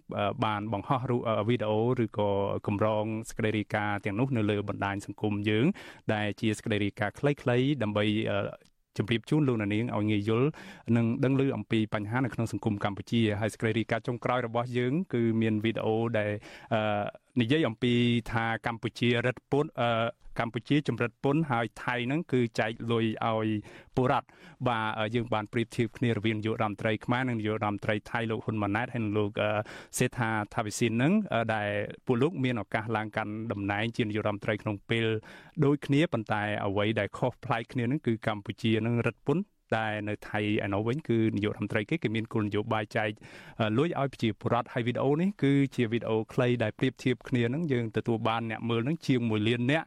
[0.44, 2.30] បានបង្ហោះរូបវីដេអូឬក៏
[2.66, 5.66] កម្រងសេចក្តីរាយការណ៍ទាំងនោះនៅលើបណ្ដាញសង្គមយើង
[6.14, 8.04] ដែលជាសេចក្តីរាយការណ៍ខ្លីៗដើម្បី
[8.98, 10.48] ជម្រាបជូនលោកនាងឲ្យងាយយល់
[10.96, 16.30] និងដឹងឮអំពីបញ្ហានៅក្នុងសង្គមកម្ពុជាហើយសេចក្តីរាយការណ៍ចុងក្រោយរបស់យើង គឺមានវីដេអូដែល
[17.40, 17.92] និយាយអំពី
[18.32, 19.66] ថាកម្ពុជារឹតពុន
[20.40, 23.48] កម្ពុជាចម្រិតពន្ធហើយថៃហ្នឹងគឺចែកលុយឲ្យ
[23.96, 24.28] ពលរដ្ឋ
[24.68, 29.30] បាទយើងបានប្រៀបធៀបគ្នារវាងនាយករដ្ឋមន្ត្រីខ្មែរនិងនាយករដ្ឋមន្ត្រីថៃលោកហ៊ុនម៉ាណែតហើយនិងលោក
[29.98, 31.12] សេដ្ឋាថាវិសិនហ្នឹង
[31.54, 31.68] ដែល
[32.06, 35.06] ពួកលោកមានឱកាសឡើងកាន់តំណែងជានាយករដ្ឋមន្ត្រីក្នុងពេល
[35.64, 39.44] ដូចគ្នាប៉ុន្តែអ្វីដែលខុសប្លែកគ្នាហ្នឹងគឺកម្ពុជានឹងរឹតពន្ធ
[39.74, 43.10] តែនៅថៃឯនោះវិញគឺនាយករដ្ឋមន្ត្រីគេគេមានគោលនយោបាយចែក
[43.78, 49.82] លួយឲ្យប្រជាពលរដ្ឋហើយវីដេអូនេះគឺជាវីដេអូខ្លីដែលប្រៀបធៀបគ្នានឹងយើងទទួលបានអ្នកមើលនឹងជាង1លានអ្នក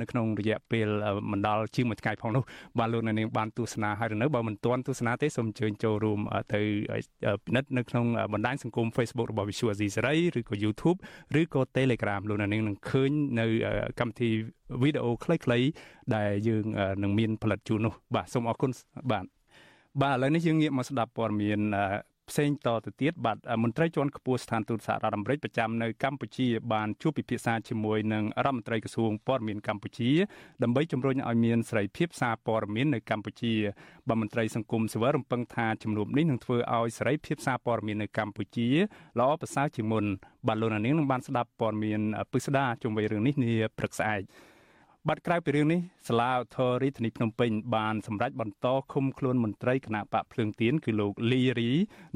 [0.00, 0.88] នៅក្នុងរយៈពេល
[1.30, 2.44] មិនដល់ជាងមួយថ្ងៃផងនោះ
[2.78, 6.20] បាទលោកអ្នកនាងបានទស្សនាហើយនៅបើមិនទាន់ទស្សនាទេសូមអញ្ជើញចូលរួម
[6.54, 6.60] ទៅ
[7.44, 10.98] ពិនិត្យនៅក្នុងបណ្ដាញសង្គម Facebook របស់ Visual Asia សេរីឬក៏ YouTube
[11.40, 13.10] ឬក៏ Telegram លោកអ្នកនាងនឹងឃើញ
[13.40, 13.46] នៅ
[14.00, 14.30] កម្មវិធី
[14.82, 15.68] វីដេអូខ្លីៗ
[16.16, 16.64] ដែលយើង
[17.02, 18.70] នឹងមានផលិតជូននោះបាទសូមអរគុណ
[19.12, 19.24] បាទ
[20.02, 21.60] បាទឥឡូវនេះយើងងាកមកស្ដាប់ព័ត៌មាន
[22.30, 30.10] ផ្សេងតទៅទៀតបាទមន្ត្រីជាន់ខ្ពស់ស្ថានទូតសហរដ្ឋអាមេរិកប្រចាំនៅកម្ពុជាបានជួបពិភាក្សាជាមួយនឹងរដ្ឋមន្ត្រីក្រសួងព័ត៌មានកម្ពុជា
[30.62, 33.54] ដើម្បីជំរុញឲ្យមានសេរីភាពសារព័ត៌មាននៅកម្ពុជា
[34.08, 38.68] បាទមន្ត្រីសង្គមស៊ីវិលរំពឹងថាជំនួបនេះនឹងធ្វើឲ្យសេរីភាពសារព័ត៌មាននៅកម្ពុជា
[39.18, 40.04] ល្អប្រសើរជាងមុន
[40.46, 42.00] បាទលោកនាងនឹងបានស្ដាប់ព័ត៌មាន
[42.32, 44.22] ពិស្ដាជុំវិញរឿងនេះនាព្រឹកស្អែក
[45.10, 51.70] បាត់ក្រៅពីរឿងនេះសាលាឧទ្ធររាជធានីភ្នំពេញបានសម្រេចបន្តឃុំខ្លួនមន្ត្រីគណៈបកភ្លើងទៀនគឺលោកលីរី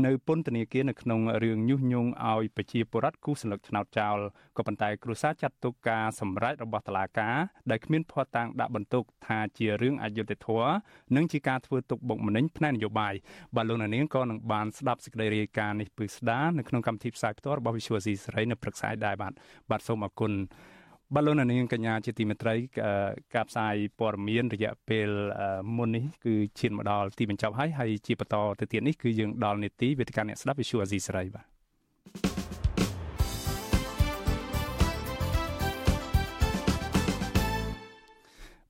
[0.07, 4.19] នៅពន្ធនាគារនៅក្នុងរឿងញុះញង់ឲ្យប្រជាពលរដ្ឋគូសន្លឹកឆ្នោតចោល
[4.57, 7.37] ក៏ប៉ុន្តែគ្រួសារចាត់ទុកការសម្រេចរបស់តុលាការ
[7.71, 10.73] ដែលគ្មានភ័ស្តុតាងដាក់បន្ទុកថាជារឿងអយុត្តិធម៌
[11.17, 13.15] និងជាការធ្វើទុកបុកម្នេញផ្នែកនយោបាយ
[13.57, 19.33] បាទលោកនាងក៏នឹងបានស្ដាប់សេចក្តីរាយការណ៍នេះពឹស្ដានៅក្នុងកម្មវិធីផ្សាយផ្ទាល់របស់ Visual C សេរីនៅព្រឹកស្អែកដែរបាទ
[19.71, 20.33] បាទសូមអរគុណ
[21.15, 22.55] បាទលោកនាងកញ្ញាជាទីមេត្រី
[23.35, 25.11] ការផ្សាយព័ត៌មានរយៈពេល
[25.77, 31.47] មុននេះគឺឈានមកដល់ទីបញ្ចប់ហើយហើយជាបន្តទៅទៀតនេះគឺយើងដល់នេតិវេទិកាអ្នកស្ដាប់វិទ្យុអាស៊ីសេរីបាទ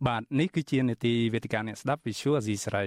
[0.06, 2.86] បាទនេះគឺជានេតិវេទិកាអ្នកស្ដាប់វិទ្យុអាស៊ីសេរី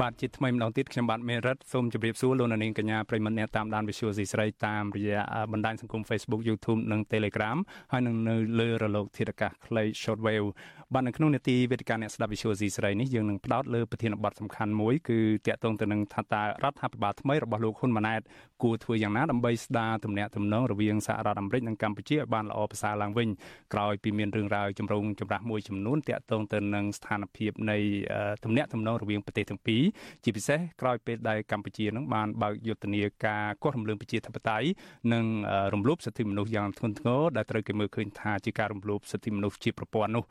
[0.00, 7.58] បាទជាថ្មីម្ដងទៀតខ្ញុំបាទមេរិតសូមជម្រាបសួរលោកនាងកញ្ញាប្រិមត្តអ្នកតាមដាន Visual ស៊ីស្រីតាមរយៈបណ្ដាញសង្គម Facebook YouTube និង Telegram
[7.92, 10.48] ហើយនឹងនៅលើរលកធាតុអាកាសខ្លី Shortwave
[10.94, 18.20] បាទនៅក្នុងនេតិវេទិកាអ្នកស្ដាប់ Visual C ស្រីនេះយើងនឹងផ្ដោតលើប្រធានបទសំខាន់មួយគឺតាក់ទងទៅនឹងថាតើរដ្ឋាភិបាលថ្មីរបស់លោកហ៊ុនម៉ាណែត
[18.62, 23.28] គួរធ្វើយ៉ាងណាដើម្បីស្ដារទំនាក់ទំនងរវាងសហរដ្ឋអាមេរិកនិងកម្ពុជាឲ្យបានល្អប្រសើរឡើងវិញ
[23.72, 27.76] ក្រោយពីមានរឿងរ៉ាវចម្រូងចម្រាសមួយចំនួនតាក់ទងទៅនឹងស្ថានភាពនៃ
[28.44, 29.81] ទំនាក់ទំនងរវាងប្រទេសទាំងពីរ
[30.24, 34.68] ជាពិសេសក្រោយពេលដែលកម្ពុជានឹងបានបើកយុទ្ធនាការកោះរំលើងប្រជាធិបតេយ្យ
[35.12, 35.24] និង
[35.74, 40.24] រំលោភសិទ្ធិមនុស្សយ៉ាងធ្ងន់ធ្ងរដែលត្រូវគេមើលឃើញថាជាការរំលោភសិទ្ធិមនុស្សជាប្រព័ន្ធនោះ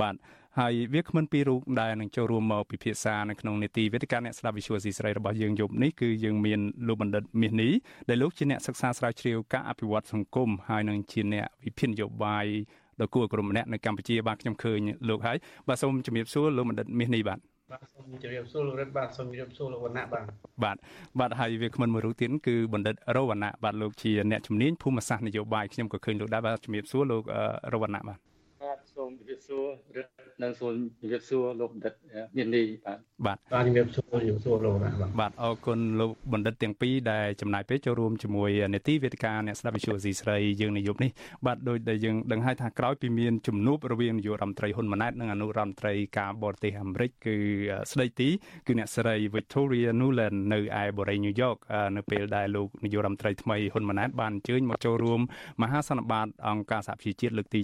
[0.00, 0.16] បាទ
[0.58, 7.72] ហើយវាគ្មិនពីររូបដែលនឹងចូលរួមមកពិភាក្សានៅក្នុងនេតិវេទិកាអ្នកស្ដាប់វិទ្យុស៊ីស្រីរបស់យើងយប់នេះគឺយើងមានលោកបណ្ឌិតមាសនេះ
[8.08, 12.46] ដែលលោកជាអ្នកសិក្សាស្រាវជ្រាវការអភិវឌ្ឍសង្គមហើយនឹងជាអ្នកវិភាគនយោបាយ
[13.00, 15.36] ដ៏គួរក្រុមម្នាក់នៅកម្ពុជាបាទខ្ញុំឃើញលោកហើយ
[15.68, 17.38] បាទសូមជំរាបសួរលោកបណ្ឌិតមាសនេះបាទ
[17.72, 20.24] បាទសូមជម្រាបសួរលោករិទ្ធបាទសូមជម្រាបសួរលោកវណ្ណៈបាទ
[20.64, 20.76] បាទ
[21.20, 27.22] បាទហើយវាគ្មិនមួយរូបទៀតគឺបណ្ឌិតរវណ្ណៈបាទលោកជាអ្នកជំនាញភូមិសាស្ត្រនយោបាយខ្ញុំក៏ឃើញលោកដែរបាទជំរាបសួរលោក
[27.72, 28.18] រវណ្ណៈបាទ
[28.62, 30.12] បាទសូម ជម្រាបសួររិទ្ធ
[30.42, 31.94] និងសូមជម្រាបសួរលោកបណ្ឌិត
[32.36, 41.10] មាននេះបាទបាទបាទជំរាបសួរជំរាបសួរលោកណាបាទបាទអរគុណលោកបណ្ឌិតទាំងពីរដែលចំណាយពេលចូលរួមជាមួយនេតិវេទិកាអ្នកស្ដាប់វិទ្យុស៊ីស្រីយើងនាយប់នេះ
[41.46, 47.36] បាទដោយដែលយើងដឹងហើយថាក្រោយពីមានជំនួបរវាងនាយករដ្ឋមន្ត្រីហ៊ុនម៉ាណែតនិងអនុរដ្ឋមន្ត្រីការបរទេសអាមេរិកគឺ
[47.92, 48.28] ស្ដីទី
[48.66, 51.58] គឺអ្នកស្រី Victoria Nuland នៅឯបូរី New York
[51.96, 55.20] នៅពេលដែលលោកនាយករដ្ឋមន្ត្រីថ្មីហ៊ុនម៉ាណែតបានអញ្ជើញមកចូលរួម
[55.62, 57.60] មហាសន្និបាតអង្គការសហប្រជាជាតិលើកទី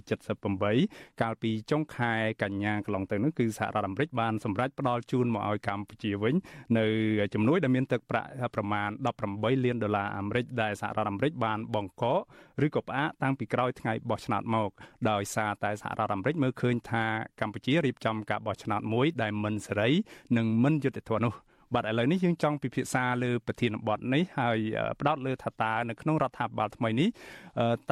[0.60, 2.12] 78កាលពីចុងខែ
[2.42, 6.34] កញ្ញាកន្លងទៅនោះគឺសហរដ្ឋអាមេរិកបានសម្រេចផ្ដល់ជូនមកឲ្យកម្ពុជាវិញ
[6.78, 6.86] នៅ
[7.34, 8.90] ជំនួយដែលមានទឹកប្រាក់ប្រមាណ
[9.26, 12.20] 18លានដុល្លារអាមេរិកដែលសហរដ្ឋអាមេរិកបានបង្កក
[12.66, 14.70] ឬក៏ផ្អាកតាំងពីក្រោយថ្ងៃបោះឆ្នោតមក
[15.10, 17.04] ដោយសារតែសហរដ្ឋអាមេរិកមើលឃើញថា
[17.40, 19.90] កម្ពុជារៀបចំការបោះឆ្នោតមួយដែលមិនសេរី
[20.36, 21.34] និងមិនយុត្តិធម៌នោះ
[21.72, 24.58] បាទឥឡូវនេះយើងចង់ពិភាក្សាលើប្រធានបទនេះហើយ
[25.00, 27.08] ផ្ដោតលើថាតើនៅក្នុងរដ្ឋាភិបាលថ្មីនេះ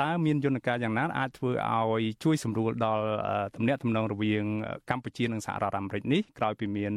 [0.00, 3.04] តើមានយន្តការយ៉ាងណាអាចធ្វើឲ្យជួយសម្រួលដល់
[3.56, 4.44] ទំនាក់ទំនងរវាង
[4.90, 6.94] កម្ពុជានិងសហរដ្ឋអាមេរិកនេះក្រោយពីមាន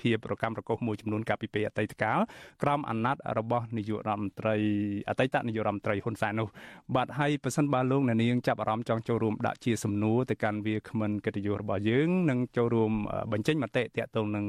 [0.00, 2.18] ភាពរកម្មរកុសមួយចំនួនកាលពីពេលអតីតកាល
[2.62, 4.56] ក្រោមអាណត្តិរបស់នាយករដ្ឋមន្ត្រី
[5.08, 6.48] អតីតនាយករដ្ឋមន្ត្រីហ៊ុនសែននោះ
[6.96, 12.92] បាទហើយប្រសិនបើលោកអ្នកនាងចាប់អារម្មណ៍ចង់ចូលរួមដាក់ជាសំណួរទៅកាន់វាគ្មិនកិត្តិយសរបស់យើងនិងចូលរួម
[13.32, 14.46] បញ្ចេញមតិតាក់ទងនឹង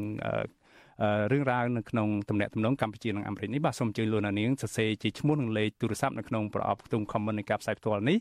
[1.31, 8.17] រឿងរ៉ាវនៅក្នុងទំនាក់ទំនងកម្ពុជានិងអាមេរិកនេះបាទសូមអញ្ជើញលោកនាងសរសេរជាឈ្មោះនិងលេខទូរស័ព្ទនៅក្នុងប្រអប់ខ្ទង់ comment នៃការផ្សាយផ្ទាល់នេះ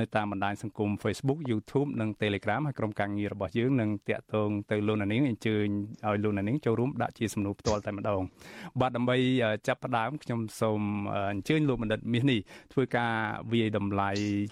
[0.00, 5.66] នៅតាមបណ្ដាញសង្គម Facebook YouTube និង Telegram ហើយក្រុមការងាររបស់យើងនឹងតាក់ទងទៅលោកនាងអញ្ជើញ
[6.06, 8.22] ឲ្យលោកនាងចូលរួមដាក់ជាសំណួរផ្ទាល់តែម្ដង
[8.80, 9.16] បាទដើម្បី
[9.66, 10.80] ចាប់ផ្ដើមខ្ញុំសូម
[11.32, 12.40] អញ្ជើញលោកបណ្ឌិតមាសនេះ
[12.72, 13.12] ធ្វើការ
[13.52, 14.10] វាយតម្លៃ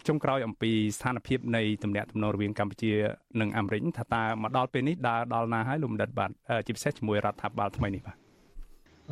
[0.08, 2.92] ចុងក្រោយអំពីស្ថានភាពនៃទំនាក់ទំនងរវាងកម្ពុជា
[3.40, 6.30] និងអាមេរិកថាតើមកដល់ពេលនេះដើរដល់ណាហើយលោកបណ្ឌិតបាទ
[6.66, 8.16] ជាពិសេសជាមួយរដ្ឋាភិបាលថ្មីនេះបាទ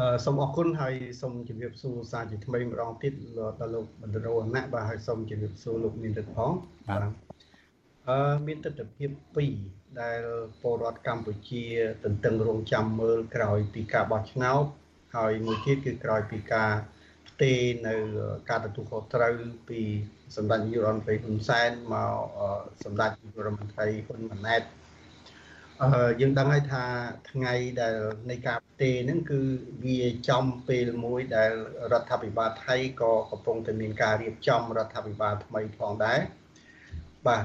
[0.00, 3.12] អឺសូមអរគុណហើយសូមជម្រាបសួរសារជាថ្មីម្ដងទៀត
[3.60, 6.50] ដល់លោកបណ្ឌិតរណៈបាទហើយសូមជម្រាបសួរលោកមានទឹកផង
[6.88, 7.00] បាទ
[8.08, 9.06] អឺមានទស្សនវិជ្ជា
[9.58, 10.20] 2ដែល
[10.60, 11.62] ពលរដ្ឋកម្ពុជា
[12.04, 14.64] ទន្ទឹងរង់ចាំមើលក្រោយពីការបោះឆ្នោត
[15.16, 16.72] ហើយមួយទៀតគឺក្រោយពីការ
[17.28, 17.94] ផ្ទេរនៅ
[18.50, 19.34] ការទទួលខុសត្រូវ
[19.68, 19.80] ពី
[20.36, 22.14] សម្ដេចនាយករដ្ឋមន្ត្រីហ៊ុនសែនមក
[22.84, 24.62] សម្ដេចនាយករដ្ឋមន្ត្រីហ៊ុនម៉ាណែត
[26.20, 26.84] យើងដឹងហើយថា
[27.30, 27.96] ថ្ងៃដែល
[28.30, 29.40] នៃការផ្ទេរហ្នឹងគឺ
[29.84, 31.52] វាចំពេលមួយដែល
[31.92, 36.18] រដ្ឋាភិបាលថៃក៏កំពុងតែមានការរៀបចំរដ្ឋាភិបាលថ្មីផងដែរ
[37.26, 37.44] បាទ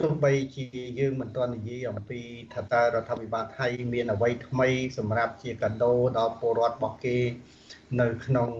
[0.00, 0.66] ទោះបីជា
[1.00, 2.20] យើងមិនទាន់និយាយអំពី
[2.54, 4.68] ថាតើរដ្ឋាភិបាលថៃមានអ្វីថ្មី
[4.98, 7.18] សម្រាប់ជាកាដូដល់ពលរដ្ឋរបស់គេ
[8.00, 8.50] នៅក្នុង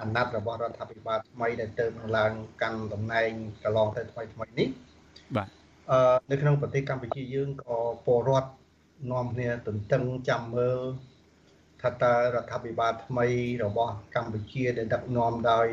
[0.00, 3.30] អាណត្តិរបស់រដ្ឋាភិបាលថ្មីដែលទៅនឹងឡើងកាន់តំណែង
[3.64, 4.68] កន្លងទៅថ្មីថ្មីនេះ
[5.36, 5.98] បាទ អឺ
[6.30, 8.50] នៅក្នុងប្រទេសកម្ពុជាយើងក៏ពលរដ្ឋ
[9.12, 10.78] នាំគ្នាទន្ទឹងចាំមើល
[11.82, 13.26] ថាតើរដ្ឋាភិបាលថ្មី
[13.64, 15.66] របស់កម្ពុជាដែលដឹកនាំដោយ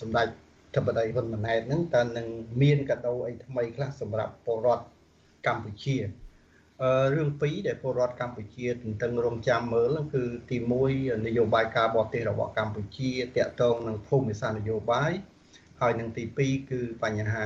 [0.00, 0.28] សម្ដេច
[0.74, 2.26] ធិបតីហ៊ុនម៉ាណែតហ្នឹងតើនឹង
[2.62, 4.84] មានកាដូអីថ្មីខ្លះសម្រាប់ពលរដ្ឋ
[5.46, 5.96] កម្ពុជា
[6.82, 10.56] អឺរឿងពីរដែលពលរដ្ឋកម្ពុជាទន្ទឹងរង់ចាំមើលគឺទី
[10.90, 15.12] 1នយោបាយការបរទេសរបស់កម្ពុជាតាក់ទងនឹងភូមិសាស្ត្រនយោបាយ
[15.80, 17.44] ហើយនឹងទី2គឺបញ្ហា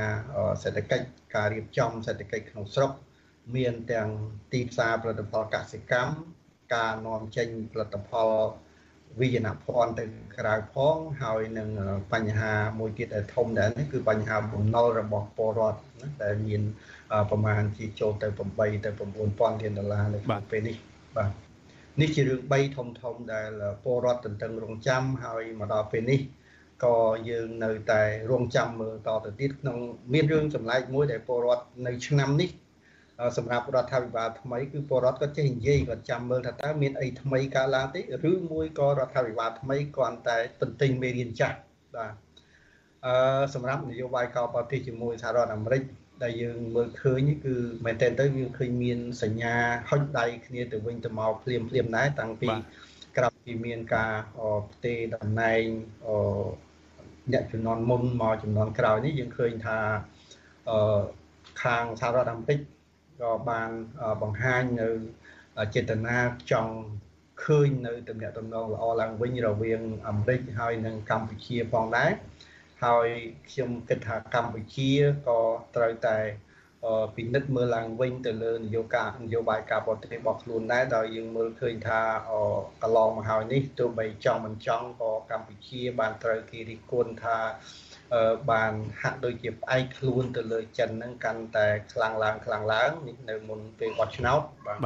[0.63, 2.93] សេដ្ឋកិច្ចការរៀបចំសេដ្ឋកិច្ចក្នុងស្រុក
[3.57, 4.09] មានទាំង
[4.53, 6.15] ទីផ្សារផលិតផលកសិកម្ម
[6.75, 8.31] ការនាំចេញផលិតផល
[9.21, 10.05] វិញ្ញាណភ័ណ្ឌទៅ
[10.39, 11.69] ក្រៅផងហើយនឹង
[12.13, 16.63] បញ្ហាមួយទៀតដែលធំដែរនេះគឺបញ្ហាបំណុលរបស់ពលរដ្ឋណាដែលមាន
[17.31, 20.77] ប្រមាណជាចូលទៅ8ទៅ9000លានដុល្លារនៅក្នុងពេលនេះ
[21.17, 21.31] បាទ
[22.01, 23.49] នេះជារឿង3ធំធំដែល
[23.85, 26.21] ពលរដ្ឋទន្ទឹងរង់ចាំហើយមកដល់ពេលនេះ
[26.85, 26.97] ក៏
[27.31, 29.79] យើងនៅតែរងចាំមើលតទៅទៀតក្នុង
[30.13, 32.51] មានរឿងចម្លែកមួយដែលពលរដ្ឋនៅឆ្នាំនេះ
[33.37, 41.57] សម្រាប់រដ្ឋាភិបាលថ្មីគឺពលរដ្ឋក៏ចេះនិយាយគាត់ចាំមើលថាតើមានអីថ្មីកើតឡើងទេឬមួយក៏រដ្ឋាភិបាលថ្មីគ្រាន់តែទន្ទិញមេរៀនចាស់
[41.97, 42.13] បាទ
[43.07, 45.83] អឺសម្រាប់នយោបាយកោបប្រទេសជាមួយសហរដ្ឋអាមេរិក
[46.23, 49.55] ដែលយើងមើលឃើញគឺមែនតើទៅយើងឃើញមានសញ្ញា
[49.91, 52.49] ហុចដៃគ្នាទៅវិញទៅមកភ្លាមភ្លាមដែរតាំងពី
[53.17, 54.13] ក្រៅពីមានការ
[54.71, 55.63] ផ្ទេរតំណែង
[56.09, 59.79] អ្នកចំនួនមុនមកចំនួនក្រោយនេះយើងឃើញថា
[61.63, 62.59] ខាងសហរដ្ឋអាមេរិក
[63.23, 63.71] ក៏បាន
[64.23, 64.89] បង្ហាញនៅ
[65.75, 66.19] ចេតនា
[66.53, 66.75] ចង់
[67.45, 72.11] ឃើញនៅទំនាក់ទំនងល្អឡើងវិញរវាងអាមេរិកហើយនិងកម្ពុជាផងដែរ
[72.85, 73.09] ហើយ
[73.51, 74.91] ខ្ញុំគិតថាកម្ពុជា
[75.27, 75.41] ក៏
[75.77, 76.19] ត្រូវតែ
[77.17, 82.01] ពិនិត្យមើលឡើងវិញទៅលើនយោបាយនយោបាយការបរទេសរបស់ខ្លួនដែរដោយយើងមើលឃើញថា
[82.83, 87.39] កន្លងមកហើយនេះទោះបីចង់មិនចង់ក៏កម្ពុជាបានត្រូវគេរិះគន់ថា
[88.51, 94.79] បានហាក់ដូចជាផ្អែកខ្លួនទៅលើចិនហ្នឹងកាន់តែខ្លាំងឡើងខ្លាំងឡើងនេះនៅមុនពេលបោះឆ្នោតបាទ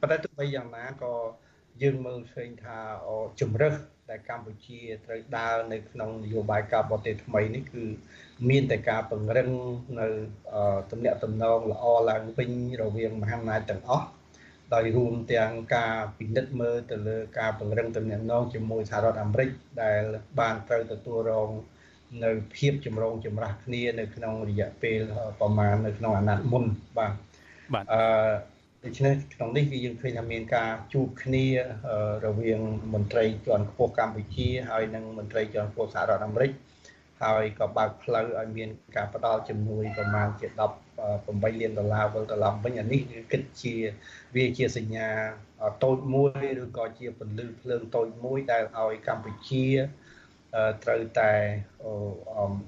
[0.00, 1.12] ប៉ុន្តែទោះបីយ៉ាងណាក៏
[1.82, 2.78] យើងមើលឃើញថា
[3.40, 3.74] ជំរឹះ
[4.10, 7.84] ដែលកម្ពុជាត្រូវដើរនៅក្នុងនយោបាយការបរទេសថ្មីនេះគឺ
[8.50, 9.48] មានតែការពង្រឹង
[10.00, 10.08] នៅ
[10.90, 12.50] ទំនាក់ទំនងល្អឡើងវិញ
[12.82, 14.06] រវាងមហាអំណាចទាំងអស់
[14.74, 19.48] ដោយរួមទាំងការពិនិត្យមើលទៅលើការពង្រឹងទំនាក់ទំនងជាមួយសហរដ្ឋអាមេរិក
[19.82, 20.02] ដែល
[20.40, 21.50] បានត្រូវទទួលរង
[22.24, 25.00] នៅភាពចម្រូងចម្រាសគ្នានៅក្នុងរយៈពេល
[25.40, 26.64] ប្រមាណនៅក្នុងអាណត្តិមុន
[26.98, 27.12] បាទ
[27.74, 28.00] បាទអឺ
[28.86, 31.44] ដូច្នេះក្នុងនេះគឺយើងឃើញថាមានការជួបគ្នា
[32.24, 32.60] រវាង
[32.94, 36.50] មន្ត្រីជាន់ខ្ពស់កម្ពុជាហើយនិងមន្ត្រីជាន់ខ្ពស់សហរដ្ឋអាមេរិក
[37.22, 40.46] ហើយក៏បើកផ្លូវឲ្យមានការផ្ដល់ជំនួយប្រមាណជា
[41.02, 43.74] 18លានដុល្លារវិលត្រឡប់វិញអានេះគឺគិតជា
[44.36, 45.08] វាជាសញ្ញា
[45.84, 49.66] តូចមួយឬក៏ជាពន្លឺភ្លើងតូចមួយដែលឲ្យកម្ពុជា
[50.84, 51.32] ត្រូវតែ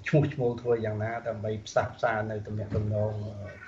[0.09, 3.13] ឈ្មោះឈ្មោះធ្វើយ៉ាងណាដើម្បីផ្សះផ្សានៅទំនាក់ទំនង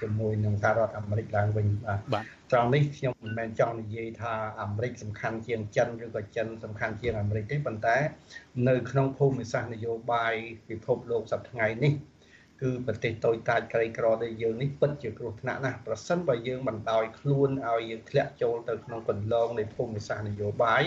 [0.00, 1.66] ជាមួយនឹងសហរដ្ឋអាមេរិកឡើងវិញ
[2.12, 7.96] បាទត្រង់នេះខ្ញុំមិនមែនចង់និយាយថាអាមេរិកសំខាន់ជាងចិនឬក៏ចិនសំខាន់ជាងអាមេរិកទេប៉ុន្តែ
[8.68, 10.34] នៅក្នុងភូមិសាស្ត្រនយោបាយ
[10.68, 11.92] ពិភពលោកសប្តាហ៍ថ្ងៃនេះ
[12.62, 20.82] គឺប្រទេសតូចតាចក្រីក្រដូចយើងនេះពិតជាគ្រោះថ្នាក់ណាស់ប្រសិនបើយើងមិនដោយខ្លួនឲ្យយើងធ្លាក់ចូលទៅក្នុងកន្លងនៃភូមិសាស្ត្រនយោបាយ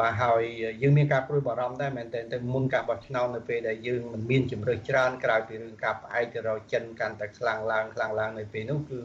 [0.00, 0.42] បាទហើយ
[0.82, 9.00] យើងមានការព្រួយបារម្ភដែរមែនទែនទៅមុនការបោះឆ្នោតនៅពេលដែលយើងមិនមានជំរឿសច្រើនក្រៅពីរឿងការផ្អែកទៅរកចិនកាន់តែខ្លាំងឡើងខ្លាំងឡើងនៅពេលនោះគឺ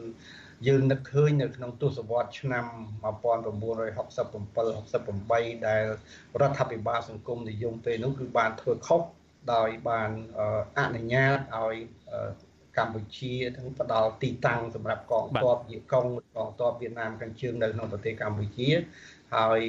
[0.68, 2.66] យើងនឹកឃើញនៅក្នុងទសវត្សរ៍ឆ្នាំ
[3.04, 3.10] 1967
[5.56, 5.82] 68ដែល
[6.40, 9.02] រដ្ឋាភិបាលសង្គមនិយមពេលនោះគឺបានធ្វើខុស
[9.54, 10.10] ដោយបាន
[10.78, 11.74] អនុញ្ញាតឲ្យ
[12.78, 18.68] កម្ពុជាទាំងផ្ដល់ទីតាំងសម្រាប់កងទ័ពជាកងកងទ័ពវៀតណាមខាងជើងនៅក្នុងប្រទេសកម្ពុជា
[19.36, 19.60] ហើយ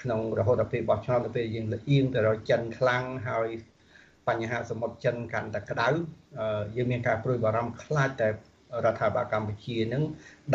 [0.00, 3.48] ក្នុងរហូតដល់ពេលបោះឆ្នោតទៅពេលយើងលៀងទៅរកចិនខ្លាំងហើយ
[4.28, 5.88] បញ្ហាសមុទ្រចិនកាន់តែក្តៅ
[6.76, 8.32] យើងមានការព្រួយបារម្ភខ្លាចតែរ
[8.92, 10.02] ដ្ឋាភិបាលកម្ពុជានឹង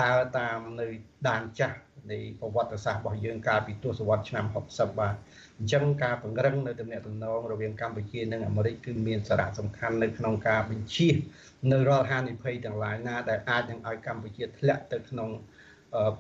[0.02, 0.88] ដើរតាមនៅ
[1.30, 1.78] ដានចាស់
[2.12, 5.16] នៃប្រវត្តិសាស្ត្ររបស់យើងកាលពីទសវត្សរ៍ឆ្នាំ60បាទ
[5.58, 11.16] អញ្ចឹងការពង្រឹងនៅទំនាក់ទំនងរវាងកម្ពុជានិងអាមេរិកគឺមានសារៈសំខាន់នៅក្នុងការបញ្ជៀស
[11.72, 15.30] នៅរាល់ហានិភ័យទាំងឡាយណាដែលអាចនឹងឲ្យកម្ពុជាធ្លាក់ទៅក្នុង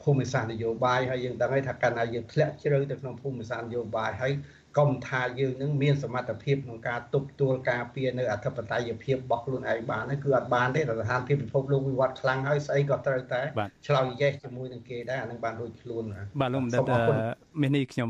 [0.01, 4.33] ភូមិសាស្ត្រនយោបាយហើយយើងដឹងហើយថាកាលណាយើងធ្លាក់ជ្រៅទៅក្នុងភូមិសាស្ត្រនយោបាយហើយ
[4.77, 13.41] កុំថាយើងនឹងមានសមត្ថភាពក្នុងការទប់ទល់ការពារនៅអធិបតេយ្យភាពរបស់ខ្លួនឯងបានហ្នឹងគឺអត់បានទេរដ្ឋាភិបាលពិភពលោកវិវត្តខ្លាំងហើយស្អីក៏ត្រូវតែ
[13.87, 16.03] ឆ្លើយយេសជាមួយនឹងគេដែរអានឹងបានរួចខ្លួន
[16.41, 16.81] បាទលោកបណ្ឌិត
[17.61, 18.09] មាននេះខ្ញុំ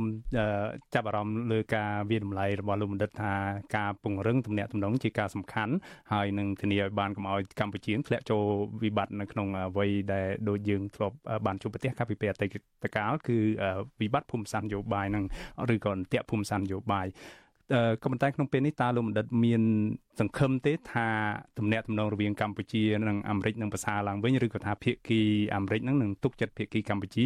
[0.93, 3.33] ចាប់អារម្មណ៍លើការវិតម្លៃរបស់លោកបណ្ឌិតថា
[3.77, 5.73] ការពង្រឹងទំនាក់ទំនងជាការសំខាន់
[6.13, 8.43] ហើយនឹងធានាឲ្យបានកុំឲ្យកម្ពុជាធ្លាក់ចូល
[8.83, 12.47] វិបត្តិនៅក្នុងអ្វីដែលដូចយើងធ្លាប់បានជួបប្រទេសកាលពីពេលអតី
[12.83, 13.37] តកាលគឺ
[14.01, 15.25] វិបត្តិភូមិសាស្ត្រនយោបាយនឹង
[15.73, 17.07] ឬក៏អន្ទាក់ភូមិសាស្ត្រនយោបាយ
[18.01, 19.61] ក៏ប៉ុន្តែក្នុងពេលនេះតើលោកបណ្ឌិតមាន
[20.19, 21.07] សង្ឃឹមទេថា
[21.57, 25.21] ទំនាក់ទំនងរវាងកម្ពុជានិងអាមេរិកនឹងប្រសើរឡើងវិញឬក៏ថាភាគី
[25.55, 27.25] អាមេរិកនឹងនឹងទុកចិត្តភាគីកម្ពុជា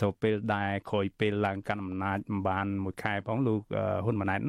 [0.00, 2.18] សូពេលដែលក្រោយពេលឡើងកាន់អំណាច
[2.48, 3.60] បានមួយខែផងលោក
[4.04, 4.40] ហ៊ុនម៉ាណែត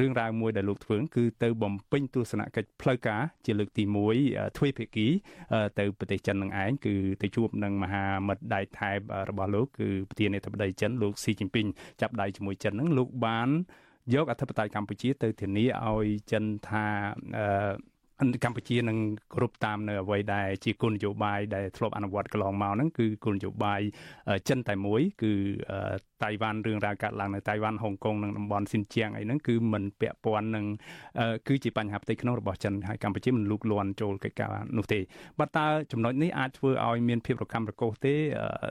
[0.00, 3.84] រឿងរ៉ាវមួយដែលលោកធ្វើគឺទៅបំពេញទស្សនកិច្ចផ្លូវការជាលើកទី
[4.20, 5.06] 1ទ្វេភាគី
[5.78, 11.66] ទៅប្រទេសចិននឹងឯងគឺទៅជួបនឹងមហាមិត្តដៃថែបរបស់លោកគឺប្រធានាធិបតីចិនលោកស៊ីជីនពីង
[12.00, 13.50] ចាប់ដៃជាមួយចិននឹងលោកបាន
[14.14, 16.84] យកអធិបតេយ្យកម្ពុជាទៅធានាឲ្យចិនថា
[17.36, 17.72] អឺ
[18.44, 18.98] កម្ពុជានឹង
[19.34, 23.80] គ្រប់តាមនៅអ្វីដែលជាគោលនយោបាយដែលធ្លាប់អនុវត្តកន្លងមកហ្នឹងគឺគោលនយោបាយ
[24.48, 25.32] ចិនតែមួយគឺ
[26.24, 30.66] តៃវ៉ាន់រឿងរ៉ាវកាត់ឡើងនៅតៃវ៉ាន់ហុងកុងនិងតំបន់ស៊ីនជៀងអីហ្នឹងគឺมันពាក់ព័ន្ធនឹង
[31.48, 35.00] គឺជាបញ្ហាផ្ទៃក្នុងរបស់ចិនហើយកម្ពុជាមិនលូកលាន់ចូលកិច្ចការនោះទេ
[35.38, 38.14] បើតើចំណុចនេះអាចធ្វើឲ្យមានភាពរកម្មរកូសទេ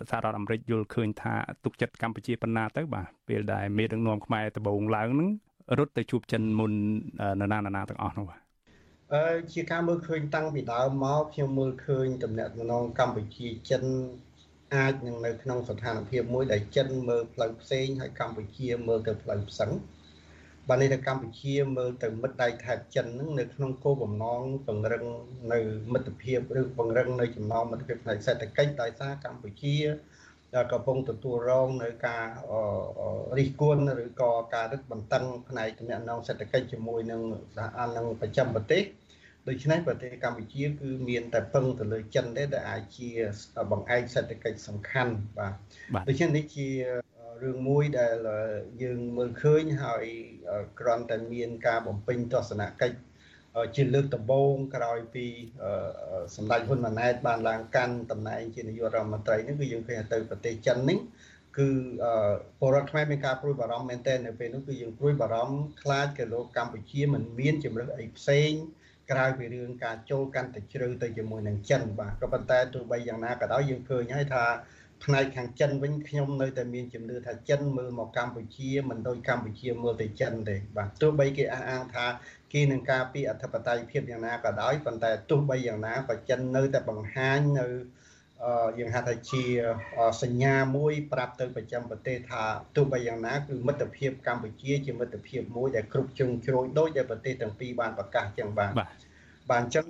[0.10, 1.34] សហរដ្ឋអាមេរិកយល់ឃើញថា
[1.64, 5.30] ទុកចិត្តកម្ពុជាប៉ុណ្ណាទៅបាទពេលដែលមេដឹកនាំខ្មែរដំបូងឡើងហ្នឹង
[5.80, 6.72] រត់ទៅជួបចិនមុន
[7.40, 8.51] នរណានរណាទាំងអស់នោះបាទ
[9.16, 13.84] អឺជាការមើលឃើញតាំងពីដើមមកខ្ញុំមើលឃើញតំណែងតំណងកម្ពុជាចិន
[14.76, 19.72] អាចនឹងនៅក្នុងស្ថានភាពមួយដែលចិនមើលផ្លូវផ្សេងហើយកម្ពុជាមើលទៅផ្លូវផ្សឹង
[20.68, 25.06] បាទនេះថាកម្ពុជាមើលទៅមិត្តដៃថែបចិនហ្នឹងនៅក្នុងគោលបំណងពង្រឹង
[25.54, 25.60] នៅ
[25.94, 29.76] មិត្តភាពឬពង្រឹងនៅចំណងមិត្តភាពផ្នែកសេដ្ឋកិច្ចដោយសារកម្ពុជា
[30.72, 32.26] កំពុងទទួលរងនៅការ
[33.38, 37.22] រិះគន់ឬក៏ការរឹតបន្តឹងផ្នែកទំនាក់ទំនងសេដ្ឋកិច្ចជាមួយនឹង
[37.58, 38.84] សហនឹងប្រចាំប្រទេស
[39.50, 43.10] ដូច្នេះប្រទេសកម្ពុជាគឺមានតែពឹងទៅលើចិនទេដែលអាចជា
[43.72, 45.54] បង្អែកសេដ្ឋកិច្ចសំខាន់បាទ
[46.10, 46.68] ដូច្នេះនេះជា
[47.44, 48.16] រឿងមួយដែល
[48.84, 50.06] យើងមើលឃើញហើយ
[50.80, 52.98] គ្រាន់តែមានការបំពេញទស្សនកិច្ច
[53.76, 55.26] ជាលើកដំបូងក្រោយពី
[56.36, 61.00] សម្ដេចហ៊ុនម៉ាណែតបានឡើងកាន់តំណែងជានាយករដ្ឋមន្ត្រីនេះគឺយើងឃើញទៅប្រទេសចិននេះ
[61.58, 61.70] គឺ
[62.60, 68.52] ពលរដ្ឋខ្មែរមានការព្រួយបារម្ភមែនទែននៅពេលនោះគឺយើងព្រួយបារម្ភខ្លាច કે លោកកម្ពុជាមិនមានជំរឿនអីផ្សេង
[69.12, 74.46] ក្រៅពីរឿងការចូលកាន់តែជ្រៅទៅជាមួយនឹងចិនបាទក៏ប៉ុន្តែទោះបីយ៉ាងណាក៏ដោយយើងឃើញហើយថា
[75.04, 82.06] ផ្នែកខាងចិនវិញខ្ញុំនៅតែមានជំនឿថាចិនមើលមកកម្ពុជាមិនដូចកម្ពុជាមើលទៅចិនទេបាទទោះបីគេអះអាងថា
[82.54, 87.68] គេនឹងការពីអធិបតេយ្យភាពយ៉ាងណាក៏ដោយប៉ុន្តែទោះបីយ៉ាងណាក៏ចិននៅតែបង្ហាញនៅ
[88.80, 89.44] យើងហៅថាជា
[90.24, 92.44] សញ្ញាមួយប្រាប់ទៅប្រចាំប្រទេសថា
[92.76, 99.86] ទោះបីយ៉ាងណាគឺមិត្តភាពកម្ពុជាជាមិត្តភាពមួយដែលគ្រប់ជ្រុងជ្រោយដូចដែលប្រទេសទាំងពីរបានប្រកាសចឹងបាទបាទអញ្ចឹង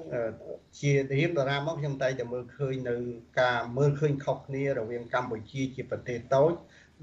[0.80, 2.96] ជារៀបតារាមកខ្ញុំតែតែមើលឃើញនៅ
[3.42, 6.54] ការមើលឃើញខុសគ្នារវាងកម្ពុជាជាប្រទេសតូច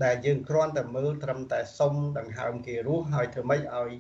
[0.04, 3.90] ដែលយើងគ្រាន់តែមើលត្រឹមតែសុំដង្ហើមគេរស់ហើយធ្វើម៉េចឲ្យ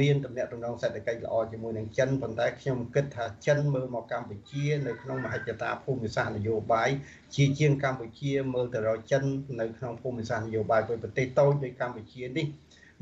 [0.00, 6.90] មានទំនាក់ទំនងសេដ្ឋកិច្ចល្អជាមួយនឹងចិនប៉ុន្តែខ្ញុំគិតថាចិនមើលមកកម្ពុជានៅក្នុងមហិច្ឆតាភូមិសាស្ត្រនយោបាយ
[7.34, 9.22] ជាជាងកម្ពុជាមើលទៅរកចិន
[9.60, 12.46] នៅក្នុងភូមិសាស្ត្រនយោបាយប្រទេសតូចដូចកម្ពុជានេះ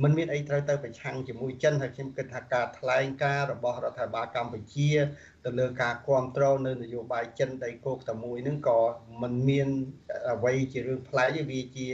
[0.03, 4.91] มันមានអីត្រូវទៅប្រឆាំងជាមួយចិនហើយខ្ញុំគិតថាការថ្លែងការណ៍របស់រដ្ឋាភិបាលកម្ពុជា
[5.45, 8.79] ទៅលើការគ្រប់គ្រងនៅនយោបាយចិនដីគោកតែមួយហ្នឹងក៏
[9.23, 9.69] มันមាន
[10.33, 11.89] អ្វីជារឿងប្លែកទេវាជា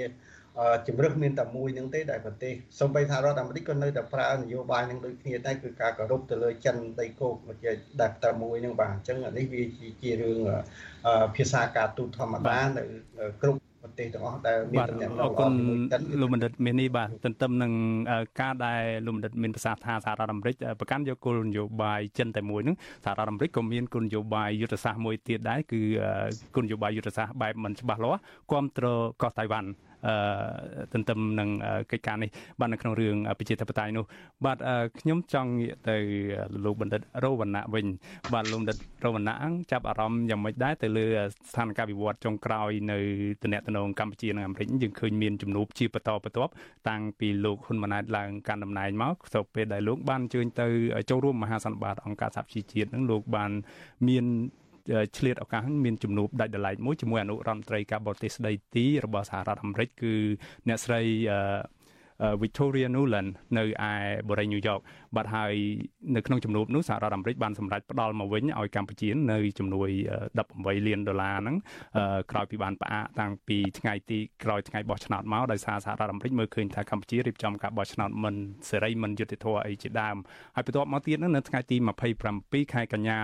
[0.88, 7.72] ជំរឹះមានតែមួយនឹងទេដែលប្រទេសសូម្បីថារដ្ឋអាមេរិកក៏នៅតែប្រើនយោបាយនឹងដូចគ្នាដែរគឺការគោរពទៅលើចិនដីគោកមកជា
[8.02, 9.64] ដែលតែមួយនឹងបាទអញ្ចឹងអានេះវា
[10.02, 10.38] ជារឿង
[11.36, 12.84] ភាសាការទូតធម្មតានៅ
[13.42, 15.52] គ្រប់ប្រទេសទាំងអស់ដែលមានតំណែងអរគុណ
[16.22, 17.74] លោកបណ្ឌិតមាននេះបាទទន្ទឹមនឹង
[18.42, 22.76] ការដែលលោកបណ្ឌិតមានប្រសាសន៍ថាសហរដ្ឋអាមេរិកប្រកាន់យកគោលនយោបាយចិនតែមួយនឹង
[23.06, 25.82] សហរដ្ឋអាមេរិកក៏មានគោលនយោបាយយុទ្ធសាស្ត្រមួយទៀតដែរគឺ
[26.56, 28.20] គោលនយោបាយយុទ្ធសាស្ត្របែបមិនច្បាស់លាស់
[28.52, 29.70] គ្រប់គ្រងកោះតៃវ៉ាន់
[30.94, 31.50] ទន្ទឹមនឹង
[31.92, 32.30] កិច្ចការនេះ
[32.60, 34.06] បាទនៅក្នុងរឿងប្រជាធិបតេយ្យនោះ
[34.46, 34.58] បាទ
[35.00, 35.98] ខ្ញុំចង់ងាកទៅ
[36.66, 37.86] លោកបណ្ឌិតរវណ្ណៈវិញ
[38.34, 39.36] បាទលោកបណ្ឌិតរវណ្ណៈ
[39.72, 41.06] ចាប់អារម្មណ៍យ៉ាងម៉េចដែរទៅលើ
[41.50, 43.00] ស្ថានភាពវិវត្តចុងក្រោយនៅ
[43.44, 43.62] តំណែង
[44.00, 46.52] កម្ពុជានិងអាមេរិកយើងឃើញមានជំនួបជាបន្តបន្ទាប់
[46.90, 50.68] តាំងពីលោកហ៊ុនម៉ាណែតឡើងកាន់តំណែងមកទៅពេលដែលលោកបានអញ្ជើញទៅ
[51.10, 53.52] ចូលរួមមហាសន្និបាតអង្គការសហជីវជាតិនឹងលោកបាន
[54.08, 54.26] មាន
[55.18, 60.14] ឆ្លៀតឱកាសមានជំនួបដាច់ដライមួយជាមួយអនុរដ្ឋមន្ត្រីការបរទេសស្ដីទីរបស់សហរដ្ឋអាមេរិកគឺ
[60.68, 61.02] អ្នកស្រី
[62.44, 63.94] Victoria Nuland នៅឯ
[64.30, 64.80] បូរីញូវយ៉ក
[65.16, 65.54] បាទហើយ
[66.16, 69.90] នៅក្នុងជំនួបនោះសហរដ្ឋអាមេរិកបានសម្រេចផ្ដល់មកវិញឲ្យកម្ពុជានៅជំនួយ
[70.40, 71.56] 18លានដុល្លារហ្នឹង
[72.32, 78.36] ក្រោយពីបានផ្អាកតាំងពីថ្ងៃទីក្រោយថ្ងៃបោះឆ្នោតមកដោយសារសហរដ្ឋអាមេរិកមើលឃើញថាកម្ពុជារៀបចំការបោះឆ្នោតមិន
[78.70, 80.16] សេរីមិនយុត្តិធម៌អីជាដើម
[80.56, 81.78] ហើយបន្ទាប់មកទៀតនៅថ្ងៃទី
[82.26, 83.20] 27ខែកញ្ញា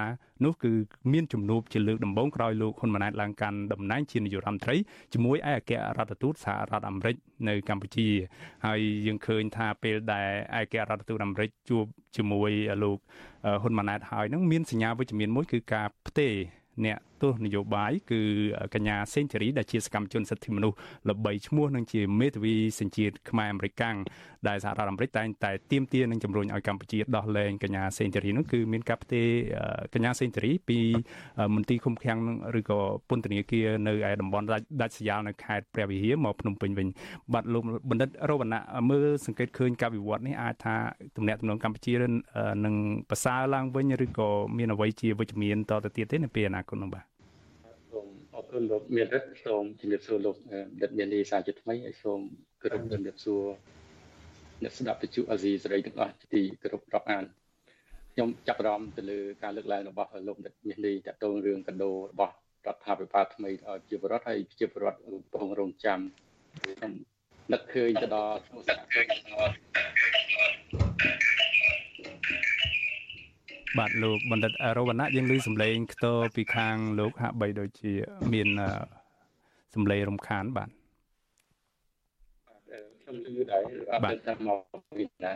[0.46, 0.74] នោះគឺ
[1.14, 4.76] មានជំនួបជាលើកដំបូងក្រោយលោកហ៊ុនម៉ាណែតឡើងកាន់តំណែងជានាយករដ្ឋមន្ត្រី
[5.14, 7.16] ជាមួយឯកអគ្គរដ្ឋទូតសហរដ្ឋអាមេរិក
[7.48, 8.08] នៅកម្ពុជា
[8.66, 10.30] ហើយយើងឃើញថាពេលដែល
[10.60, 12.52] ឯកអគ្គរដ្ឋទូតអាមេរិកជួបជាមួយ
[12.84, 12.98] លោក
[13.62, 16.34] ហ៊ុនម៉ាណែតហើយនឹងមានសញ្ញាវិជ្ជមានមួយគឺការផ្ទេរ
[16.86, 18.22] អ្នកទស្សនយោបាយគឺ
[18.74, 20.78] កញ្ញាសេងធារីដែលជាសកម្មជនសិទ្ធិមនុស្ស
[21.10, 23.96] ល្បីឈ្មោះនឹងជាមេធាវីសញ្ជាតិខ្មែរអាមេរិកាំង
[24.48, 29.28] ដែលសហរដ្ឋអាមេរិកតែងតែទាមទារនឹងជំរុញឲ្យកម្ពុជាដោះលែងកញ្ញាសេងធារីនោះគឺមានការផ្ទេរ
[29.94, 30.80] កញ្ញាសេងធារីពី
[31.56, 32.20] មន្ទីរឃុំឃាំង
[32.60, 34.46] ឬក៏ពន្ធនាគារនៅឯតំបន់
[34.82, 36.88] ដាច់ស្រយាលនៅខេត្តព្រះវិហារមកភ្នំពេញវិញ
[37.34, 40.76] បាទលោកបណ្ឌិតរវណ្ណៈមើលសង្កេតឃើញការវិវត្តនេះអាចថា
[41.18, 41.94] ទំនាក់ទំនងកម្ពុជា
[42.66, 42.76] នឹង
[43.10, 47.15] ប្រសើរឡើងវិញឬក៏មានអ្វីជាវិជ្ជមានតទៅទៀតទេនៅពេលអនាគតនោះបាទ
[48.36, 50.36] អរគុណលោកមានរិទ្ធសូមជំរាបសួរលោក
[50.82, 52.20] ដិតមាននីសាជាថ្មីហើយសូម
[52.62, 53.44] គោរពជំរាបសួរ
[54.64, 57.24] អ្នកស្ដាប់វិទ្យុអាស៊ីសេរីទាំងអស់ទីគោរពរាប់អាន
[58.14, 62.34] ខ្ញុំចាប់អារម្មណ៍ទៅលើការលើកឡើងរបស់លោកដិតមាននីតកតងរឿងកដោរបស់
[62.68, 66.00] រដ្ឋាភិបាលថ្មីឲ្យជាបរដ្ឋហើយជាបរដ្ឋកំពុងរងចាំ
[66.62, 66.92] ខ្ញុំ
[67.54, 69.06] នឹកឃើញទៅដល់ទស្សនៈឃើញ
[73.80, 77.94] បាទលោកបណ្ឌិតរវណ្ណៈយើងឮសំឡេងខ្ទរពីខាងលោកហាក់បីដូចជា
[78.34, 78.48] មាន
[79.76, 80.70] សំឡេងរំខានបាទ
[83.02, 83.62] ខ្ញុំឮដែរ
[83.92, 84.60] អត់ដឹងថាមក
[84.98, 85.34] ពីណា